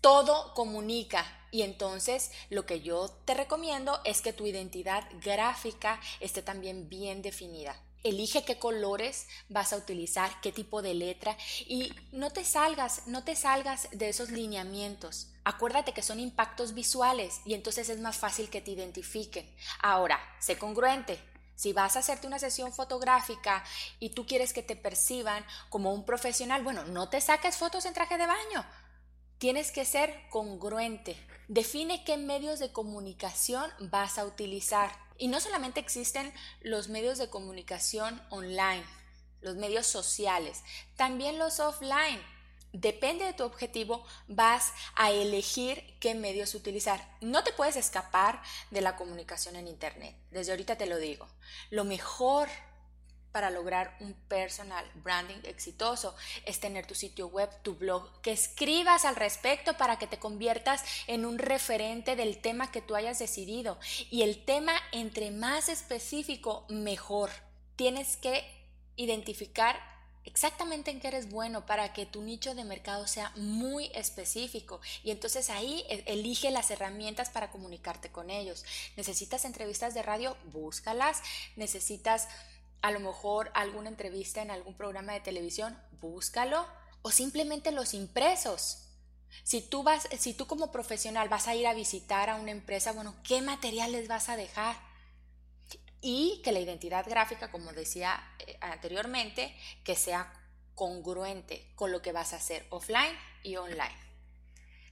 Todo 0.00 0.54
comunica 0.54 1.24
y 1.50 1.62
entonces 1.62 2.32
lo 2.48 2.64
que 2.66 2.80
yo 2.80 3.08
te 3.24 3.34
recomiendo 3.34 4.00
es 4.04 4.22
que 4.22 4.32
tu 4.32 4.46
identidad 4.46 5.04
gráfica 5.20 6.00
esté 6.18 6.42
también 6.42 6.88
bien 6.88 7.22
definida. 7.22 7.76
Elige 8.02 8.44
qué 8.44 8.58
colores 8.58 9.28
vas 9.48 9.72
a 9.72 9.76
utilizar, 9.76 10.40
qué 10.40 10.50
tipo 10.50 10.82
de 10.82 10.94
letra 10.94 11.36
y 11.66 11.92
no 12.10 12.30
te 12.30 12.44
salgas, 12.44 13.06
no 13.06 13.22
te 13.22 13.36
salgas 13.36 13.88
de 13.92 14.08
esos 14.08 14.30
lineamientos. 14.30 15.28
Acuérdate 15.44 15.92
que 15.92 16.02
son 16.02 16.18
impactos 16.18 16.72
visuales 16.72 17.40
y 17.44 17.54
entonces 17.54 17.88
es 17.90 18.00
más 18.00 18.16
fácil 18.16 18.48
que 18.48 18.62
te 18.62 18.72
identifiquen. 18.72 19.48
Ahora, 19.82 20.18
sé 20.40 20.58
congruente. 20.58 21.31
Si 21.62 21.72
vas 21.72 21.94
a 21.94 22.00
hacerte 22.00 22.26
una 22.26 22.40
sesión 22.40 22.72
fotográfica 22.72 23.62
y 24.00 24.10
tú 24.10 24.26
quieres 24.26 24.52
que 24.52 24.64
te 24.64 24.74
perciban 24.74 25.46
como 25.68 25.94
un 25.94 26.04
profesional, 26.04 26.64
bueno, 26.64 26.82
no 26.86 27.08
te 27.08 27.20
saques 27.20 27.56
fotos 27.56 27.84
en 27.84 27.94
traje 27.94 28.18
de 28.18 28.26
baño. 28.26 28.66
Tienes 29.38 29.70
que 29.70 29.84
ser 29.84 30.28
congruente. 30.28 31.16
Define 31.46 32.02
qué 32.02 32.16
medios 32.16 32.58
de 32.58 32.72
comunicación 32.72 33.70
vas 33.78 34.18
a 34.18 34.24
utilizar. 34.24 34.90
Y 35.18 35.28
no 35.28 35.38
solamente 35.38 35.78
existen 35.78 36.34
los 36.62 36.88
medios 36.88 37.18
de 37.18 37.30
comunicación 37.30 38.20
online, 38.30 38.82
los 39.40 39.54
medios 39.54 39.86
sociales, 39.86 40.64
también 40.96 41.38
los 41.38 41.60
offline. 41.60 42.20
Depende 42.72 43.24
de 43.24 43.34
tu 43.34 43.44
objetivo, 43.44 44.04
vas 44.28 44.72
a 44.94 45.10
elegir 45.10 45.96
qué 46.00 46.14
medios 46.14 46.54
utilizar. 46.54 47.06
No 47.20 47.44
te 47.44 47.52
puedes 47.52 47.76
escapar 47.76 48.42
de 48.70 48.80
la 48.80 48.96
comunicación 48.96 49.56
en 49.56 49.68
Internet. 49.68 50.16
Desde 50.30 50.52
ahorita 50.52 50.76
te 50.76 50.86
lo 50.86 50.96
digo. 50.98 51.28
Lo 51.70 51.84
mejor 51.84 52.48
para 53.32 53.50
lograr 53.50 53.96
un 54.00 54.12
personal 54.28 54.84
branding 54.96 55.40
exitoso 55.44 56.14
es 56.44 56.60
tener 56.60 56.86
tu 56.86 56.94
sitio 56.94 57.28
web, 57.28 57.50
tu 57.62 57.74
blog, 57.74 58.20
que 58.20 58.32
escribas 58.32 59.04
al 59.04 59.16
respecto 59.16 59.76
para 59.76 59.98
que 59.98 60.06
te 60.06 60.18
conviertas 60.18 60.84
en 61.06 61.24
un 61.24 61.38
referente 61.38 62.14
del 62.14 62.38
tema 62.40 62.70
que 62.70 62.82
tú 62.82 62.94
hayas 62.94 63.18
decidido. 63.18 63.78
Y 64.10 64.22
el 64.22 64.44
tema, 64.44 64.74
entre 64.92 65.30
más 65.30 65.68
específico, 65.68 66.66
mejor. 66.68 67.30
Tienes 67.76 68.16
que 68.18 68.44
identificar 68.96 69.91
exactamente 70.24 70.90
en 70.90 71.00
qué 71.00 71.08
eres 71.08 71.30
bueno 71.30 71.66
para 71.66 71.92
que 71.92 72.06
tu 72.06 72.22
nicho 72.22 72.54
de 72.54 72.64
mercado 72.64 73.06
sea 73.06 73.32
muy 73.36 73.90
específico 73.94 74.80
y 75.02 75.10
entonces 75.10 75.50
ahí 75.50 75.84
e, 75.88 76.04
elige 76.06 76.50
las 76.50 76.70
herramientas 76.70 77.30
para 77.30 77.50
comunicarte 77.50 78.10
con 78.10 78.30
ellos. 78.30 78.64
Necesitas 78.96 79.44
entrevistas 79.44 79.94
de 79.94 80.02
radio, 80.02 80.36
búscalas. 80.52 81.22
Necesitas 81.56 82.28
a 82.82 82.90
lo 82.90 83.00
mejor 83.00 83.50
alguna 83.54 83.88
entrevista 83.88 84.42
en 84.42 84.50
algún 84.50 84.74
programa 84.74 85.12
de 85.12 85.20
televisión, 85.20 85.78
búscalo. 86.00 86.66
O 87.02 87.10
simplemente 87.10 87.72
los 87.72 87.94
impresos. 87.94 88.88
Si 89.44 89.60
tú, 89.60 89.82
vas, 89.82 90.08
si 90.18 90.34
tú 90.34 90.46
como 90.46 90.70
profesional 90.70 91.28
vas 91.28 91.48
a 91.48 91.54
ir 91.54 91.66
a 91.66 91.74
visitar 91.74 92.30
a 92.30 92.36
una 92.36 92.52
empresa, 92.52 92.92
bueno, 92.92 93.14
¿qué 93.24 93.42
materiales 93.42 94.06
vas 94.06 94.28
a 94.28 94.36
dejar? 94.36 94.76
Y 96.02 96.42
que 96.42 96.52
la 96.52 96.60
identidad 96.60 97.08
gráfica, 97.08 97.50
como 97.50 97.72
decía 97.72 98.22
eh, 98.40 98.58
anteriormente, 98.60 99.56
que 99.84 99.96
sea 99.96 100.30
congruente 100.74 101.72
con 101.76 101.92
lo 101.92 102.02
que 102.02 102.12
vas 102.12 102.32
a 102.32 102.36
hacer 102.36 102.66
offline 102.70 103.16
y 103.42 103.56
online. 103.56 103.96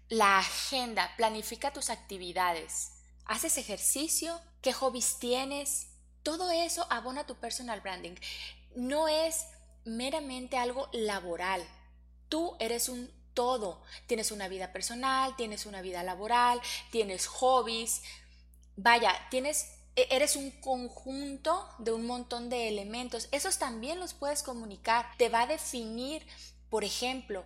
La 0.09 0.39
agenda, 0.39 1.13
planifica 1.17 1.73
tus 1.73 1.91
actividades. 1.91 2.93
¿Haces 3.27 3.59
ejercicio? 3.59 4.41
¿Qué 4.63 4.73
hobbies 4.73 5.19
tienes? 5.19 5.89
Todo 6.23 6.51
eso 6.51 6.87
abona 6.91 7.27
tu 7.27 7.37
personal 7.37 7.81
branding. 7.81 8.15
No 8.75 9.09
es 9.09 9.47
meramente 9.85 10.57
algo 10.57 10.89
laboral. 10.93 11.67
Tú 12.29 12.57
eres 12.61 12.89
un 12.89 13.11
todo. 13.35 13.83
Tienes 14.07 14.31
una 14.33 14.49
vida 14.49 14.73
personal, 14.73 15.35
tienes 15.37 15.67
una 15.67 15.81
vida 15.81 16.03
laboral, 16.03 16.61
tienes 16.91 17.27
hobbies. 17.27 18.03
Vaya, 18.77 19.15
tienes 19.31 19.80
eres 20.11 20.37
un 20.37 20.51
conjunto 20.51 21.69
de 21.79 21.93
un 21.93 22.07
montón 22.07 22.49
de 22.49 22.69
elementos. 22.69 23.29
Esos 23.33 23.59
también 23.59 24.01
los 24.01 24.15
puedes 24.15 24.43
comunicar. 24.43 25.07
Te 25.17 25.29
va 25.29 25.43
a 25.43 25.47
definir, 25.47 26.27
por 26.69 26.85
ejemplo, 26.85 27.45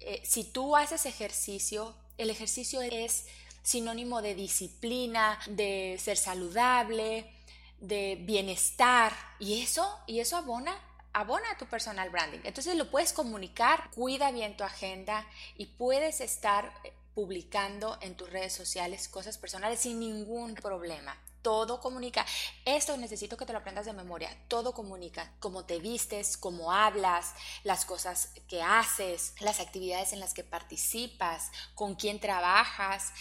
eh, 0.00 0.22
si 0.24 0.44
tú 0.44 0.76
haces 0.76 1.06
ejercicio, 1.06 1.94
el 2.18 2.30
ejercicio 2.30 2.82
es 2.82 3.26
sinónimo 3.62 4.22
de 4.22 4.34
disciplina, 4.34 5.38
de 5.46 5.98
ser 6.00 6.16
saludable, 6.16 7.32
de 7.80 8.16
bienestar 8.20 9.12
y 9.38 9.62
eso, 9.62 9.98
y 10.06 10.20
eso 10.20 10.36
abona 10.36 10.76
abona 11.16 11.50
a 11.50 11.56
tu 11.56 11.64
personal 11.64 12.10
branding. 12.10 12.40
Entonces 12.44 12.76
lo 12.76 12.90
puedes 12.90 13.14
comunicar, 13.14 13.90
cuida 13.92 14.30
bien 14.32 14.54
tu 14.54 14.64
agenda 14.64 15.26
y 15.56 15.64
puedes 15.64 16.20
estar 16.20 16.70
eh, 16.84 16.92
publicando 17.14 17.96
en 18.02 18.14
tus 18.16 18.28
redes 18.28 18.52
sociales 18.52 19.08
cosas 19.08 19.38
personales 19.38 19.80
sin 19.80 19.98
ningún 19.98 20.54
problema. 20.54 21.16
Todo 21.46 21.78
comunica. 21.78 22.26
Esto 22.64 22.96
necesito 22.96 23.36
que 23.36 23.46
te 23.46 23.52
lo 23.52 23.60
aprendas 23.60 23.86
de 23.86 23.92
memoria. 23.92 24.36
Todo 24.48 24.74
comunica. 24.74 25.30
Cómo 25.38 25.64
te 25.64 25.78
vistes, 25.78 26.36
cómo 26.36 26.72
hablas, 26.72 27.34
las 27.62 27.84
cosas 27.84 28.30
que 28.48 28.62
haces, 28.62 29.32
las 29.38 29.60
actividades 29.60 30.12
en 30.12 30.18
las 30.18 30.34
que 30.34 30.42
participas, 30.42 31.52
con 31.76 31.94
quién 31.94 32.18
trabajas 32.18 33.12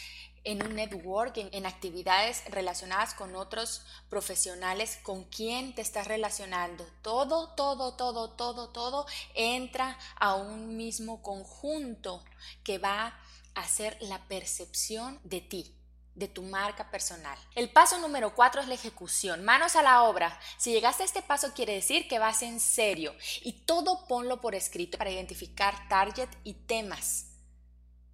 en 0.43 0.65
un 0.65 0.73
networking, 0.73 1.49
en 1.51 1.67
actividades 1.67 2.43
relacionadas 2.49 3.13
con 3.13 3.35
otros 3.35 3.83
profesionales, 4.09 4.97
con 5.03 5.25
quién 5.25 5.75
te 5.75 5.83
estás 5.83 6.07
relacionando. 6.07 6.83
Todo, 7.03 7.49
todo, 7.49 7.93
todo, 7.93 8.31
todo, 8.31 8.69
todo 8.69 9.05
entra 9.35 9.99
a 10.15 10.33
un 10.33 10.75
mismo 10.75 11.21
conjunto 11.21 12.23
que 12.63 12.79
va 12.79 13.19
a 13.53 13.61
hacer 13.61 13.95
la 14.01 14.17
percepción 14.27 15.19
de 15.23 15.41
ti 15.41 15.75
de 16.15 16.27
tu 16.27 16.41
marca 16.41 16.89
personal. 16.89 17.37
El 17.53 17.69
paso 17.69 17.99
número 17.99 18.33
cuatro 18.33 18.61
es 18.61 18.67
la 18.67 18.73
ejecución. 18.73 19.43
Manos 19.43 19.75
a 19.75 19.83
la 19.83 20.03
obra. 20.03 20.39
Si 20.57 20.71
llegaste 20.71 21.03
a 21.03 21.05
este 21.05 21.21
paso 21.21 21.53
quiere 21.53 21.73
decir 21.73 22.07
que 22.07 22.19
vas 22.19 22.41
en 22.41 22.59
serio 22.59 23.13
y 23.43 23.51
todo 23.65 24.07
ponlo 24.07 24.41
por 24.41 24.55
escrito 24.55 24.97
para 24.97 25.11
identificar 25.11 25.87
target 25.89 26.29
y 26.43 26.53
temas. 26.53 27.27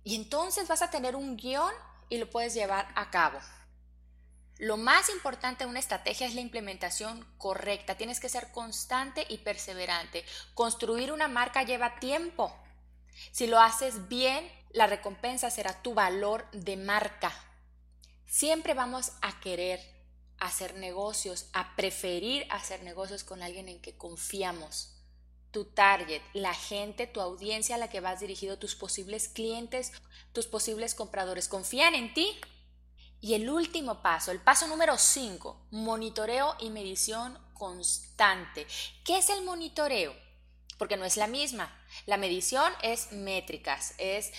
Y 0.03 0.15
entonces 0.15 0.67
vas 0.67 0.81
a 0.81 0.89
tener 0.89 1.15
un 1.15 1.37
guion 1.37 1.73
y 2.09 2.17
lo 2.17 2.29
puedes 2.29 2.53
llevar 2.53 2.87
a 2.95 3.11
cabo. 3.11 3.39
Lo 4.57 4.77
más 4.77 5.09
importante 5.09 5.63
de 5.63 5.69
una 5.69 5.79
estrategia 5.79 6.27
es 6.27 6.35
la 6.35 6.41
implementación 6.41 7.25
correcta. 7.37 7.95
Tienes 7.95 8.19
que 8.19 8.29
ser 8.29 8.51
constante 8.51 9.25
y 9.29 9.39
perseverante. 9.39 10.23
Construir 10.53 11.11
una 11.11 11.27
marca 11.27 11.63
lleva 11.63 11.99
tiempo. 11.99 12.55
Si 13.31 13.47
lo 13.47 13.59
haces 13.59 14.07
bien, 14.07 14.47
la 14.71 14.87
recompensa 14.87 15.49
será 15.49 15.81
tu 15.81 15.93
valor 15.93 16.49
de 16.51 16.77
marca. 16.77 17.33
Siempre 18.31 18.73
vamos 18.73 19.11
a 19.21 19.41
querer 19.41 19.81
hacer 20.39 20.75
negocios, 20.75 21.47
a 21.51 21.75
preferir 21.75 22.47
hacer 22.49 22.81
negocios 22.81 23.25
con 23.25 23.43
alguien 23.43 23.67
en 23.67 23.81
que 23.81 23.97
confiamos 23.97 24.95
tu 25.51 25.65
target, 25.65 26.21
la 26.31 26.53
gente, 26.53 27.07
tu 27.07 27.19
audiencia 27.19 27.75
a 27.75 27.77
la 27.77 27.89
que 27.89 27.99
vas 27.99 28.21
dirigido, 28.21 28.57
tus 28.57 28.73
posibles 28.73 29.27
clientes, 29.27 29.91
tus 30.31 30.47
posibles 30.47 30.95
compradores, 30.95 31.49
confían 31.49 31.93
en 31.93 32.13
ti. 32.13 32.39
Y 33.19 33.33
el 33.33 33.49
último 33.49 34.01
paso, 34.01 34.31
el 34.31 34.39
paso 34.39 34.65
número 34.65 34.97
5, 34.97 35.67
monitoreo 35.71 36.55
y 36.61 36.69
medición 36.69 37.37
constante. 37.53 38.65
¿Qué 39.03 39.17
es 39.17 39.29
el 39.29 39.43
monitoreo? 39.43 40.15
Porque 40.77 40.95
no 40.95 41.03
es 41.03 41.17
la 41.17 41.27
misma. 41.27 41.69
La 42.05 42.15
medición 42.15 42.71
es 42.81 43.11
métricas, 43.11 43.93
es 43.97 44.31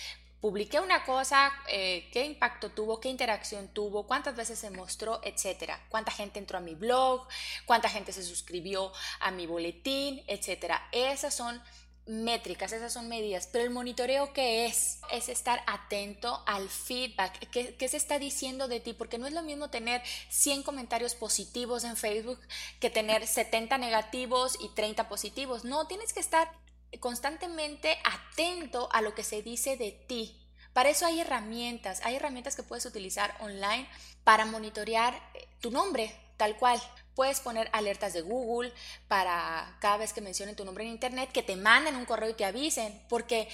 publiqué 0.43 0.81
una 0.81 1.05
cosa, 1.05 1.53
eh, 1.69 2.09
qué 2.11 2.25
impacto 2.25 2.69
tuvo, 2.69 2.99
qué 2.99 3.07
interacción 3.07 3.69
tuvo, 3.69 4.05
cuántas 4.05 4.35
veces 4.35 4.59
se 4.59 4.69
mostró, 4.71 5.21
etcétera, 5.23 5.79
cuánta 5.87 6.11
gente 6.11 6.37
entró 6.37 6.57
a 6.57 6.61
mi 6.61 6.75
blog, 6.75 7.25
cuánta 7.65 7.87
gente 7.87 8.11
se 8.11 8.23
suscribió 8.23 8.91
a 9.21 9.31
mi 9.31 9.47
boletín, 9.47 10.21
etcétera. 10.27 10.85
Esas 10.91 11.33
son 11.33 11.63
métricas, 12.07 12.73
esas 12.73 12.91
son 12.91 13.07
medidas, 13.07 13.47
pero 13.53 13.63
el 13.63 13.69
monitoreo 13.69 14.33
qué 14.33 14.65
es? 14.65 14.99
Es 15.09 15.29
estar 15.29 15.63
atento 15.65 16.43
al 16.45 16.67
feedback, 16.67 17.47
¿qué, 17.49 17.77
qué 17.77 17.87
se 17.87 17.95
está 17.95 18.19
diciendo 18.19 18.67
de 18.67 18.81
ti? 18.81 18.91
Porque 18.91 19.17
no 19.17 19.27
es 19.27 19.33
lo 19.33 19.43
mismo 19.43 19.69
tener 19.69 20.01
100 20.27 20.63
comentarios 20.63 21.15
positivos 21.15 21.85
en 21.85 21.95
Facebook 21.95 22.41
que 22.81 22.89
tener 22.89 23.25
70 23.25 23.77
negativos 23.77 24.57
y 24.59 24.67
30 24.75 25.07
positivos. 25.07 25.63
No, 25.63 25.87
tienes 25.87 26.11
que 26.11 26.19
estar 26.19 26.51
constantemente 26.99 27.97
atento 28.03 28.89
a 28.91 29.01
lo 29.01 29.15
que 29.15 29.23
se 29.23 29.41
dice 29.41 29.77
de 29.77 29.91
ti. 29.91 30.39
Para 30.73 30.89
eso 30.89 31.05
hay 31.05 31.19
herramientas, 31.19 32.01
hay 32.03 32.15
herramientas 32.15 32.55
que 32.55 32.63
puedes 32.63 32.85
utilizar 32.85 33.35
online 33.41 33.87
para 34.23 34.45
monitorear 34.45 35.13
eh, 35.33 35.47
tu 35.61 35.69
nombre, 35.71 36.15
tal 36.37 36.57
cual. 36.57 36.81
Puedes 37.15 37.39
poner 37.41 37.69
alertas 37.73 38.13
de 38.13 38.21
Google 38.21 38.73
para 39.07 39.77
cada 39.79 39.97
vez 39.97 40.13
que 40.13 40.21
mencionen 40.21 40.55
tu 40.55 40.65
nombre 40.65 40.83
en 40.83 40.89
Internet, 40.89 41.31
que 41.31 41.43
te 41.43 41.55
manden 41.55 41.95
un 41.95 42.05
correo 42.05 42.29
y 42.29 42.33
te 42.33 42.45
avisen, 42.45 42.99
porque 43.07 43.47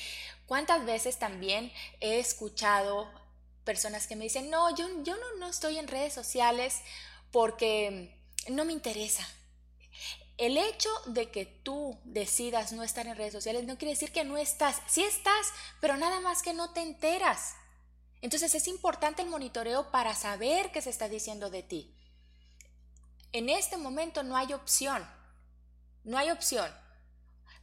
cuántas 0.45 0.85
veces 0.85 1.19
también 1.19 1.71
he 1.99 2.19
escuchado 2.19 3.11
personas 3.65 4.07
que 4.07 4.15
me 4.15 4.23
dicen, 4.23 4.49
no, 4.49 4.73
yo, 4.75 4.87
yo 5.03 5.17
no, 5.17 5.37
no 5.39 5.47
estoy 5.49 5.77
en 5.77 5.89
redes 5.89 6.13
sociales 6.13 6.81
porque 7.31 8.15
no 8.47 8.63
me 8.63 8.71
interesa, 8.73 9.27
el 10.39 10.57
hecho 10.57 10.89
de 11.05 11.29
que 11.29 11.45
tú 11.45 11.99
decidas 12.05 12.71
no 12.71 12.81
estar 12.83 13.05
en 13.05 13.17
redes 13.17 13.33
sociales 13.33 13.65
no 13.65 13.77
quiere 13.77 13.91
decir 13.91 14.13
que 14.13 14.23
no 14.23 14.37
estás. 14.37 14.81
Sí 14.87 15.03
estás, 15.03 15.47
pero 15.81 15.97
nada 15.97 16.21
más 16.21 16.41
que 16.41 16.53
no 16.53 16.71
te 16.71 16.81
enteras. 16.81 17.55
Entonces 18.21 18.55
es 18.55 18.67
importante 18.69 19.21
el 19.21 19.27
monitoreo 19.27 19.91
para 19.91 20.15
saber 20.15 20.71
qué 20.71 20.81
se 20.81 20.91
está 20.91 21.09
diciendo 21.09 21.49
de 21.49 21.63
ti. 21.63 21.93
En 23.33 23.49
este 23.49 23.75
momento 23.75 24.23
no 24.23 24.37
hay 24.37 24.53
opción. 24.53 25.05
No 26.05 26.17
hay 26.17 26.31
opción. 26.31 26.73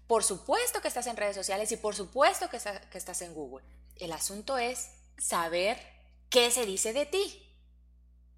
Por 0.07 0.23
supuesto 0.23 0.83
que 0.83 0.89
estás 0.89 1.07
en 1.07 1.17
redes 1.17 1.35
sociales 1.35 1.73
y 1.73 1.79
por 1.79 1.97
supuesto 1.97 2.51
que, 2.51 2.59
que 2.91 2.99
estás 2.99 3.23
en 3.23 3.33
Google. 3.33 3.65
El 3.97 4.13
asunto 4.13 4.59
es 4.59 4.91
saber 5.17 5.81
qué 6.29 6.51
se 6.51 6.67
dice 6.67 6.93
de 6.93 7.07
ti. 7.07 7.43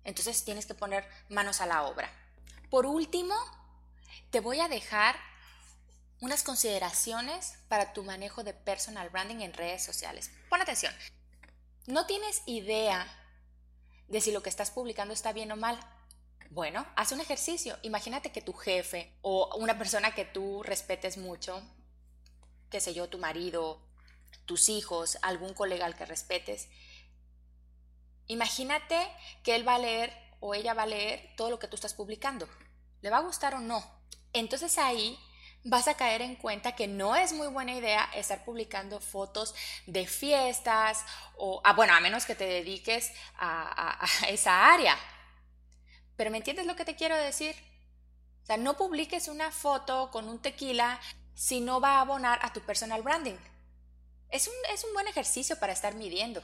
Entonces 0.04 0.45
tienes 0.45 0.64
que 0.64 0.75
poner 0.75 1.04
manos 1.28 1.61
a 1.61 1.66
la 1.66 1.83
obra. 1.83 2.09
Por 2.71 2.87
último, 2.87 3.35
te 4.30 4.40
voy 4.40 4.61
a 4.61 4.68
dejar 4.68 5.16
unas 6.20 6.42
consideraciones 6.42 7.54
para 7.68 7.92
tu 7.92 8.02
manejo 8.02 8.44
de 8.44 8.52
personal 8.52 9.08
branding 9.11 9.40
en 9.40 9.52
redes 9.52 9.85
sociales. 9.85 10.30
Pon 10.50 10.61
atención. 10.61 10.94
no 11.87 12.06
tienes 12.06 12.42
idea 12.47 13.06
de 14.08 14.20
si 14.20 14.32
lo 14.32 14.42
que 14.42 14.50
estás 14.50 14.70
publicando 14.70 15.14
está 15.14 15.32
bien 15.32 15.52
o 15.52 15.56
mal. 15.56 15.78
Bueno, 16.50 16.87
haz 16.97 17.12
un 17.12 17.20
ejercicio. 17.20 17.78
Imagínate 17.82 18.32
que 18.32 18.42
tu 18.42 18.52
jefe 18.52 19.16
o 19.23 19.54
una 19.56 19.78
persona 19.78 20.14
que 20.14 20.25
tú 20.25 20.62
respetes 20.62 21.16
mucho, 21.16 21.62
qué 22.70 22.80
sé 22.80 22.94
yo, 22.94 23.08
tu 23.08 23.18
marido, 23.18 23.80
tus 24.44 24.68
hijos, 24.68 25.18
algún 25.23 25.54
colega 25.54 25.87
al 25.87 25.97
que 25.97 26.06
respetes, 26.06 26.68
imagínate 28.26 29.11
que 29.42 29.56
él 29.56 29.66
va 29.66 29.76
a 29.76 29.78
leer 29.78 30.12
o 30.40 30.54
ella 30.54 30.75
va 30.75 30.82
a 30.82 30.87
leer 30.87 31.35
todo 31.37 31.50
lo 31.50 31.58
que 31.58 31.68
tú 31.68 31.76
estás 31.76 31.94
publicando. 31.94 32.49
¿Le 33.00 33.11
va 33.11 33.18
a 33.18 33.23
gustar 33.23 33.54
o 33.54 33.61
no? 33.61 33.98
Entonces 34.32 34.78
ahí 34.78 35.18
vas 35.64 35.88
a 35.88 35.97
caer 35.97 36.23
en 36.23 36.37
cuenta 36.37 36.75
que 36.75 36.87
no 36.87 37.16
es 37.16 37.32
muy 37.32 37.49
buena 37.49 37.75
idea 37.75 38.08
estar 38.14 38.44
publicando 38.44 39.00
fotos 39.00 39.54
de 39.87 40.06
fiestas 40.06 41.04
o, 41.37 41.61
ah, 41.64 41.73
bueno, 41.73 41.94
a 41.94 42.00
menos 42.00 42.25
que 42.26 42.35
te 42.35 42.47
dediques 42.47 43.12
a, 43.38 44.06
esa 44.28 44.73
área. 44.73 44.97
Pero 46.16 46.30
¿me 46.30 46.38
entiendes 46.38 46.66
lo 46.66 46.76
que 46.76 46.85
te 46.85 46.97
quiero 46.97 47.16
decir? 47.16 47.54
O 48.42 48.47
sea, 48.47 48.56
no 48.56 48.76
publiques 48.76 49.28
una 49.28 49.50
foto 49.50 50.11
con 50.11 50.28
un 50.28 50.40
tequila 50.40 51.00
si 51.35 51.61
no 51.61 51.80
va 51.80 51.99
a 51.99 52.00
abonar 52.00 52.38
a 52.42 52.52
tu 52.52 52.61
personal 52.61 53.02
branding. 53.02 53.37
Es 54.30 54.49
un, 54.49 54.54
es 54.73 54.85
un 54.85 54.92
buen 54.94 55.06
ejercicio 55.06 55.58
para 55.58 55.73
estar 55.73 55.94
midiendo 55.94 56.42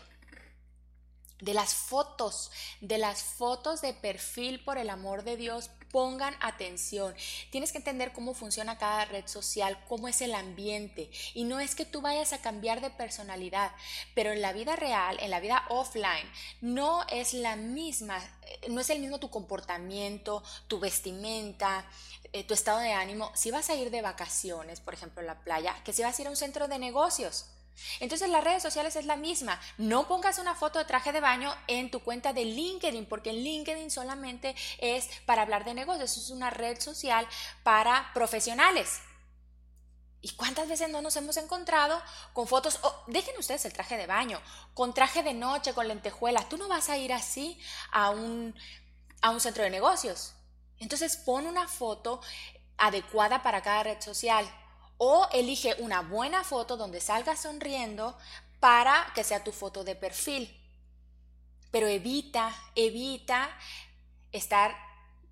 de 1.41 1.55
las 1.55 1.75
fotos, 1.75 2.51
de 2.81 2.99
las 2.99 3.23
fotos 3.23 3.83
de 3.83 3.93
perfil, 3.93 4.65
por 4.65 4.79
el 4.79 4.89
amor 4.89 5.25
de 5.25 5.37
Dios, 5.37 5.71
pongan 5.95 6.35
atención. 6.41 7.15
Tienes 7.51 7.71
que 7.71 7.79
entender 7.79 8.13
cómo 8.13 8.35
funciona 8.35 8.79
cada 8.79 9.05
red 9.05 9.29
social, 9.29 9.79
cómo 9.87 10.09
es 10.09 10.23
el 10.23 10.35
ambiente. 10.35 11.09
Y 11.35 11.45
no 11.45 11.61
es 11.61 11.77
que 11.77 11.85
tú 11.85 12.01
vayas 12.01 12.33
a 12.33 12.43
cambiar 12.43 12.81
de 12.81 12.91
personalidad, 12.91 13.71
pero 14.13 14.33
en 14.33 14.43
la 14.43 14.53
vida 14.53 14.75
real, 14.75 15.17
en 15.21 15.31
la 15.31 15.39
vida 15.39 15.65
offline, 15.69 16.29
no 16.61 17.07
es 17.13 17.33
la 17.33 17.55
misma, 17.55 18.19
eh, 18.19 18.71
no 18.71 18.81
es 18.81 18.91
el 18.91 18.99
mismo 18.99 19.21
tu 19.21 19.31
comportamiento, 19.31 20.43
tu 20.67 20.81
vestimenta, 20.81 21.89
eh, 22.33 22.43
tu 22.43 22.55
estado 22.55 22.81
de 22.81 22.93
ánimo. 22.93 23.31
Si 23.37 23.53
vas 23.53 23.71
a 23.71 23.77
ir 23.77 23.93
de 23.93 24.03
vacaciones, 24.03 24.81
por 24.81 24.95
ejemplo, 24.95 25.21
a 25.21 25.25
la 25.25 25.45
playa, 25.45 25.77
que 25.85 25.93
si 25.93 26.03
vas 26.03 26.19
a 26.19 26.23
ir 26.23 26.27
a 26.27 26.31
un 26.31 26.37
centro 26.37 26.67
de 26.67 26.81
negocios. 26.81 27.47
Entonces 28.01 28.29
las 28.29 28.45
redes 28.45 28.63
sociales 28.63 28.97
es 28.97 29.07
la 29.07 29.17
misma. 29.17 29.61
No 29.79 30.09
pongas 30.09 30.39
una 30.39 30.55
foto 30.55 30.79
de 30.79 30.85
traje 30.85 31.13
de 31.13 31.21
baño 31.21 31.55
en 31.67 31.91
tu 31.91 32.01
cuenta 32.01 32.33
de 32.33 32.45
LinkedIn, 32.45 33.07
porque 33.07 33.33
LinkedIn 33.33 33.91
solamente 33.91 34.55
es 34.79 35.09
para 35.27 35.43
hablar 35.43 35.65
de 35.65 35.75
negocios. 35.75 36.17
Es 36.17 36.31
una 36.31 36.51
red 36.51 36.81
social 36.81 37.27
para 37.63 38.11
profesionales. 38.15 39.01
¿Y 40.25 40.31
cuántas 40.37 40.67
veces 40.67 40.89
no 40.89 41.03
nos 41.03 41.17
hemos 41.17 41.37
encontrado 41.37 42.01
con 42.33 42.49
fotos? 42.49 42.79
Oh, 42.83 43.05
dejen 43.09 43.35
ustedes 43.39 43.67
el 43.67 43.75
traje 43.75 43.99
de 43.99 44.07
baño, 44.07 44.41
con 44.73 44.95
traje 44.95 45.23
de 45.23 45.35
noche, 45.35 45.75
con 45.75 45.87
lentejuelas. 45.87 46.49
Tú 46.49 46.57
no 46.57 46.67
vas 46.67 46.89
a 46.89 46.97
ir 46.97 47.13
así 47.13 47.61
a 47.93 48.09
un, 48.09 48.55
a 49.21 49.31
un 49.31 49.41
centro 49.41 49.65
de 49.65 49.69
negocios. 49.69 50.33
Entonces 50.79 51.19
pon 51.19 51.47
una 51.47 51.69
foto 51.69 52.23
adecuada 52.79 53.43
para 53.43 53.63
cada 53.63 53.83
red 53.83 54.01
social. 54.01 54.51
O 54.97 55.29
elige 55.33 55.75
una 55.79 56.01
buena 56.01 56.45
foto 56.45 56.77
donde 56.77 57.01
salgas 57.01 57.43
sonriendo 57.43 58.17
para 58.61 59.13
que 59.15 59.25
sea 59.25 59.45
tu 59.45 59.53
foto 59.53 59.85
de 59.85 59.97
perfil. 59.97 60.61
Pero 61.71 61.87
evita, 61.87 62.55
evita 62.75 63.51
estar 64.33 64.77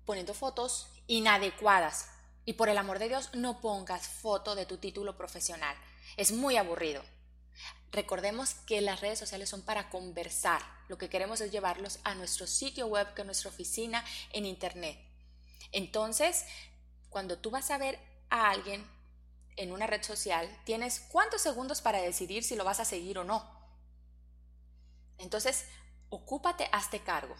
poniendo 0.05 0.33
fotos 0.33 0.87
inadecuadas. 1.07 2.09
Y 2.45 2.53
por 2.53 2.69
el 2.69 2.77
amor 2.77 2.99
de 2.99 3.07
Dios, 3.07 3.29
no 3.33 3.61
pongas 3.61 4.07
foto 4.07 4.55
de 4.55 4.65
tu 4.65 4.77
título 4.77 5.15
profesional. 5.15 5.75
Es 6.17 6.31
muy 6.31 6.57
aburrido. 6.57 7.01
Recordemos 7.91 8.55
que 8.65 8.81
las 8.81 9.01
redes 9.01 9.19
sociales 9.19 9.49
son 9.49 9.61
para 9.61 9.89
conversar. 9.89 10.61
Lo 10.87 10.97
que 10.97 11.09
queremos 11.09 11.41
es 11.41 11.51
llevarlos 11.51 11.99
a 12.03 12.15
nuestro 12.15 12.47
sitio 12.47 12.87
web, 12.87 13.13
que 13.13 13.21
es 13.21 13.25
nuestra 13.25 13.49
oficina 13.49 14.03
en 14.31 14.45
Internet. 14.45 14.99
Entonces, 15.71 16.45
cuando 17.09 17.37
tú 17.37 17.51
vas 17.51 17.71
a 17.71 17.77
ver 17.77 17.99
a 18.29 18.49
alguien, 18.49 18.85
en 19.57 19.71
una 19.71 19.87
red 19.87 20.03
social, 20.03 20.49
tienes 20.63 20.99
cuántos 20.99 21.41
segundos 21.41 21.81
para 21.81 22.01
decidir 22.01 22.43
si 22.43 22.55
lo 22.55 22.63
vas 22.63 22.79
a 22.79 22.85
seguir 22.85 23.17
o 23.17 23.23
no. 23.23 23.45
Entonces, 25.17 25.65
ocúpate, 26.09 26.67
hazte 26.71 26.99
cargo. 26.99 27.35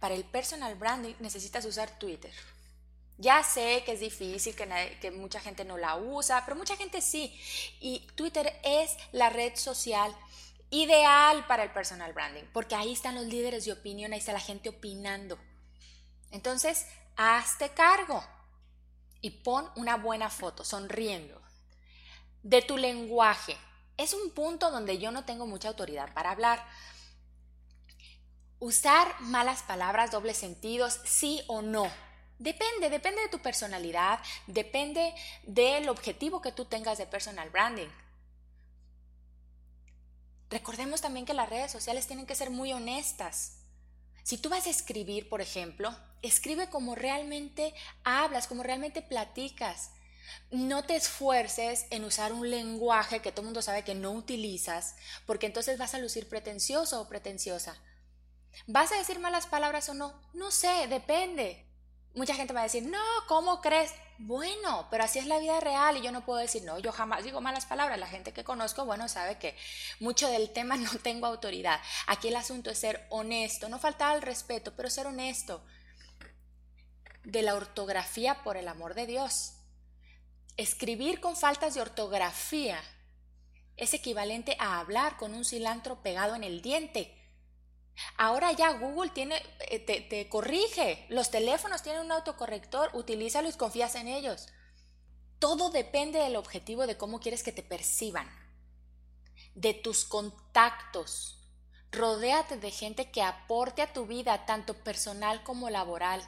Para 0.00 0.14
el 0.14 0.24
personal 0.24 0.74
branding 0.74 1.14
necesitas 1.20 1.64
usar 1.64 1.98
Twitter. 1.98 2.32
Ya 3.16 3.42
sé 3.42 3.82
que 3.84 3.92
es 3.92 4.00
difícil, 4.00 4.54
que, 4.54 5.10
mucha 5.10 5.40
gente 5.40 5.64
no 5.64 5.76
la 5.76 5.96
usa, 5.96 6.44
pero 6.44 6.56
mucha 6.56 6.76
gente 6.76 7.00
sí. 7.00 7.36
Y 7.80 8.06
Twitter 8.14 8.58
es 8.62 8.96
la 9.12 9.28
red 9.28 9.56
social 9.56 10.14
ideal 10.70 11.44
para 11.46 11.64
el 11.64 11.72
personal 11.72 12.12
branding, 12.12 12.44
porque 12.52 12.76
ahí 12.76 12.92
están 12.92 13.16
los 13.16 13.24
líderes 13.24 13.64
de 13.64 13.72
opinión, 13.72 14.12
ahí 14.12 14.18
está 14.20 14.32
la 14.32 14.40
gente 14.40 14.68
opinando. 14.68 15.38
Entonces, 16.30 16.86
hazte 17.16 17.70
cargo 17.70 18.22
y 19.20 19.30
pon 19.30 19.68
una 19.76 19.96
buena 19.96 20.30
foto, 20.30 20.64
sonriendo. 20.64 21.40
De 22.42 22.62
tu 22.62 22.76
lenguaje. 22.76 23.56
Es 23.96 24.14
un 24.14 24.30
punto 24.30 24.70
donde 24.70 24.98
yo 24.98 25.10
no 25.10 25.24
tengo 25.24 25.46
mucha 25.46 25.68
autoridad 25.68 26.12
para 26.14 26.30
hablar. 26.30 26.64
Usar 28.60 29.20
malas 29.20 29.62
palabras, 29.62 30.10
dobles 30.10 30.36
sentidos, 30.36 31.00
sí 31.04 31.42
o 31.48 31.62
no. 31.62 31.90
Depende, 32.38 32.88
depende 32.90 33.20
de 33.22 33.28
tu 33.28 33.40
personalidad, 33.40 34.20
depende 34.46 35.12
del 35.42 35.88
objetivo 35.88 36.40
que 36.40 36.52
tú 36.52 36.64
tengas 36.64 36.98
de 36.98 37.06
personal 37.06 37.50
branding. 37.50 37.88
Recordemos 40.48 41.00
también 41.00 41.26
que 41.26 41.34
las 41.34 41.50
redes 41.50 41.72
sociales 41.72 42.06
tienen 42.06 42.26
que 42.26 42.36
ser 42.36 42.50
muy 42.50 42.72
honestas. 42.72 43.57
Si 44.28 44.36
tú 44.36 44.50
vas 44.50 44.66
a 44.66 44.70
escribir, 44.70 45.30
por 45.30 45.40
ejemplo, 45.40 45.96
escribe 46.20 46.68
como 46.68 46.94
realmente 46.94 47.72
hablas, 48.04 48.46
como 48.46 48.62
realmente 48.62 49.00
platicas. 49.00 49.92
No 50.50 50.84
te 50.84 50.96
esfuerces 50.96 51.86
en 51.88 52.04
usar 52.04 52.34
un 52.34 52.50
lenguaje 52.50 53.22
que 53.22 53.32
todo 53.32 53.40
el 53.40 53.46
mundo 53.46 53.62
sabe 53.62 53.84
que 53.84 53.94
no 53.94 54.10
utilizas, 54.10 54.96
porque 55.24 55.46
entonces 55.46 55.78
vas 55.78 55.94
a 55.94 55.98
lucir 55.98 56.28
pretencioso 56.28 57.00
o 57.00 57.08
pretenciosa. 57.08 57.82
¿Vas 58.66 58.92
a 58.92 58.98
decir 58.98 59.18
malas 59.18 59.46
palabras 59.46 59.88
o 59.88 59.94
no? 59.94 60.20
No 60.34 60.50
sé, 60.50 60.88
depende. 60.90 61.66
Mucha 62.14 62.34
gente 62.34 62.52
va 62.52 62.60
a 62.60 62.64
decir, 62.64 62.82
no, 62.82 63.02
¿cómo 63.28 63.62
crees? 63.62 63.94
Bueno, 64.20 64.88
pero 64.90 65.04
así 65.04 65.20
es 65.20 65.26
la 65.26 65.38
vida 65.38 65.60
real 65.60 65.96
y 65.96 66.02
yo 66.02 66.10
no 66.10 66.24
puedo 66.24 66.40
decir, 66.40 66.64
no, 66.64 66.80
yo 66.80 66.90
jamás 66.90 67.22
digo 67.22 67.40
malas 67.40 67.66
palabras. 67.66 68.00
La 68.00 68.08
gente 68.08 68.32
que 68.32 68.42
conozco, 68.42 68.84
bueno, 68.84 69.08
sabe 69.08 69.38
que 69.38 69.56
mucho 70.00 70.28
del 70.28 70.50
tema 70.52 70.76
no 70.76 70.90
tengo 71.02 71.26
autoridad. 71.26 71.80
Aquí 72.08 72.28
el 72.28 72.36
asunto 72.36 72.70
es 72.70 72.78
ser 72.78 73.06
honesto, 73.10 73.68
no 73.68 73.78
faltar 73.78 74.16
al 74.16 74.22
respeto, 74.22 74.74
pero 74.74 74.90
ser 74.90 75.06
honesto. 75.06 75.64
De 77.22 77.42
la 77.42 77.54
ortografía, 77.54 78.42
por 78.42 78.56
el 78.56 78.66
amor 78.66 78.94
de 78.94 79.06
Dios. 79.06 79.54
Escribir 80.56 81.20
con 81.20 81.36
faltas 81.36 81.74
de 81.74 81.82
ortografía 81.82 82.82
es 83.76 83.94
equivalente 83.94 84.56
a 84.58 84.80
hablar 84.80 85.16
con 85.16 85.34
un 85.34 85.44
cilantro 85.44 86.02
pegado 86.02 86.34
en 86.34 86.42
el 86.42 86.60
diente. 86.60 87.14
Ahora 88.16 88.52
ya 88.52 88.72
Google 88.72 89.10
tiene, 89.10 89.42
eh, 89.70 89.78
te, 89.78 90.00
te, 90.00 90.28
corrige. 90.28 91.06
Los 91.08 91.30
teléfonos 91.30 91.82
tienen 91.82 92.02
un 92.02 92.12
autocorrector, 92.12 92.90
utilízalo 92.94 93.48
y 93.48 93.52
confías 93.52 93.94
en 93.94 94.08
ellos. 94.08 94.48
Todo 95.38 95.70
depende 95.70 96.18
del 96.18 96.36
objetivo 96.36 96.86
de 96.86 96.96
cómo 96.96 97.20
quieres 97.20 97.42
que 97.42 97.52
te 97.52 97.62
perciban, 97.62 98.28
de 99.54 99.74
tus 99.74 100.04
contactos. 100.04 101.38
Rodéate 101.90 102.56
de 102.58 102.70
gente 102.70 103.10
que 103.10 103.22
aporte 103.22 103.82
a 103.82 103.92
tu 103.92 104.06
vida, 104.06 104.46
tanto 104.46 104.74
personal 104.74 105.42
como 105.42 105.70
laboral. 105.70 106.22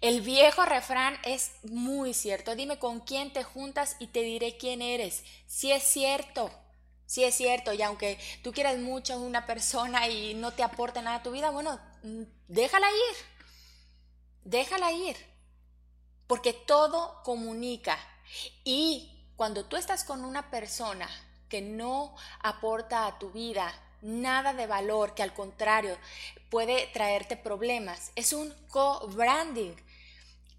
El 0.00 0.20
viejo 0.20 0.64
refrán 0.64 1.18
es 1.24 1.52
muy 1.64 2.14
cierto. 2.14 2.54
Dime 2.54 2.78
con 2.78 3.00
quién 3.00 3.32
te 3.32 3.42
juntas 3.42 3.96
y 3.98 4.08
te 4.08 4.22
diré 4.22 4.56
quién 4.56 4.82
eres. 4.82 5.24
Si 5.46 5.72
es 5.72 5.82
cierto, 5.82 6.50
si 7.06 7.24
es 7.24 7.34
cierto. 7.34 7.72
Y 7.72 7.82
aunque 7.82 8.18
tú 8.42 8.52
quieras 8.52 8.78
mucho 8.78 9.14
a 9.14 9.18
una 9.18 9.46
persona 9.46 10.08
y 10.08 10.34
no 10.34 10.52
te 10.52 10.62
aporte 10.62 11.00
nada 11.02 11.18
a 11.18 11.22
tu 11.22 11.30
vida, 11.30 11.50
bueno, 11.50 11.80
mm, 12.02 12.22
déjala 12.48 12.88
ir. 12.90 13.16
Déjala 14.44 14.92
ir. 14.92 15.16
Porque 16.26 16.52
todo 16.52 17.22
comunica. 17.22 17.98
Y 18.64 19.30
cuando 19.36 19.64
tú 19.64 19.76
estás 19.76 20.04
con 20.04 20.24
una 20.24 20.50
persona 20.50 21.08
que 21.48 21.60
no 21.60 22.14
aporta 22.42 23.06
a 23.06 23.18
tu 23.18 23.30
vida, 23.30 23.72
nada 24.02 24.52
de 24.52 24.66
valor, 24.66 25.14
que 25.14 25.22
al 25.22 25.34
contrario 25.34 25.96
puede 26.50 26.86
traerte 26.88 27.36
problemas. 27.36 28.12
Es 28.14 28.32
un 28.32 28.52
co-branding. 28.68 29.74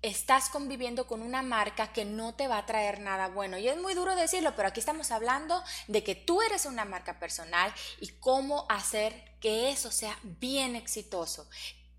Estás 0.02 0.50
conviviendo 0.50 1.08
con 1.08 1.22
una 1.22 1.42
marca 1.42 1.92
que 1.92 2.06
no 2.06 2.36
te 2.36 2.48
va 2.48 2.60
a 2.60 2.66
traer 2.66 3.00
nada 3.00 3.30
bueno. 3.30 3.58
Y 3.58 3.68
es 3.68 3.78
muy 3.78 3.94
duro 3.96 4.16
decirlo, 4.16 4.56
pero 4.56 4.68
aquí 4.68 4.80
estamos 4.80 5.12
hablando 5.12 5.64
de 5.88 6.04
que 6.04 6.14
tú 6.14 6.42
eres 6.42 6.66
una 6.66 6.86
marca 6.86 7.20
personal 7.20 7.74
y 8.00 8.10
cómo 8.10 8.66
hacer 8.70 9.36
que 9.40 9.70
eso 9.70 9.92
sea 9.92 10.18
bien 10.24 10.76
exitoso. 10.76 11.50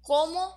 Cómo 0.03 0.57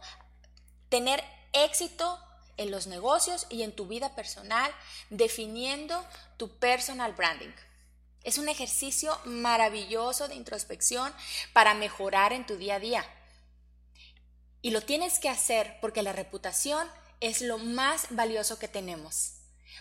tener 0.89 1.23
éxito 1.53 2.19
en 2.57 2.69
los 2.69 2.85
negocios 2.87 3.47
y 3.49 3.63
en 3.63 3.75
tu 3.75 3.87
vida 3.87 4.13
personal 4.15 4.71
definiendo 5.09 6.05
tu 6.37 6.59
personal 6.59 7.13
branding. 7.13 7.51
Es 8.23 8.37
un 8.37 8.49
ejercicio 8.49 9.17
maravilloso 9.25 10.27
de 10.27 10.35
introspección 10.35 11.11
para 11.53 11.73
mejorar 11.73 12.33
en 12.33 12.45
tu 12.45 12.55
día 12.55 12.75
a 12.75 12.79
día. 12.79 13.05
Y 14.61 14.69
lo 14.69 14.81
tienes 14.81 15.17
que 15.17 15.29
hacer 15.29 15.79
porque 15.81 16.03
la 16.03 16.13
reputación 16.13 16.87
es 17.21 17.41
lo 17.41 17.57
más 17.59 18.07
valioso 18.09 18.59
que 18.59 18.67
tenemos. 18.67 19.35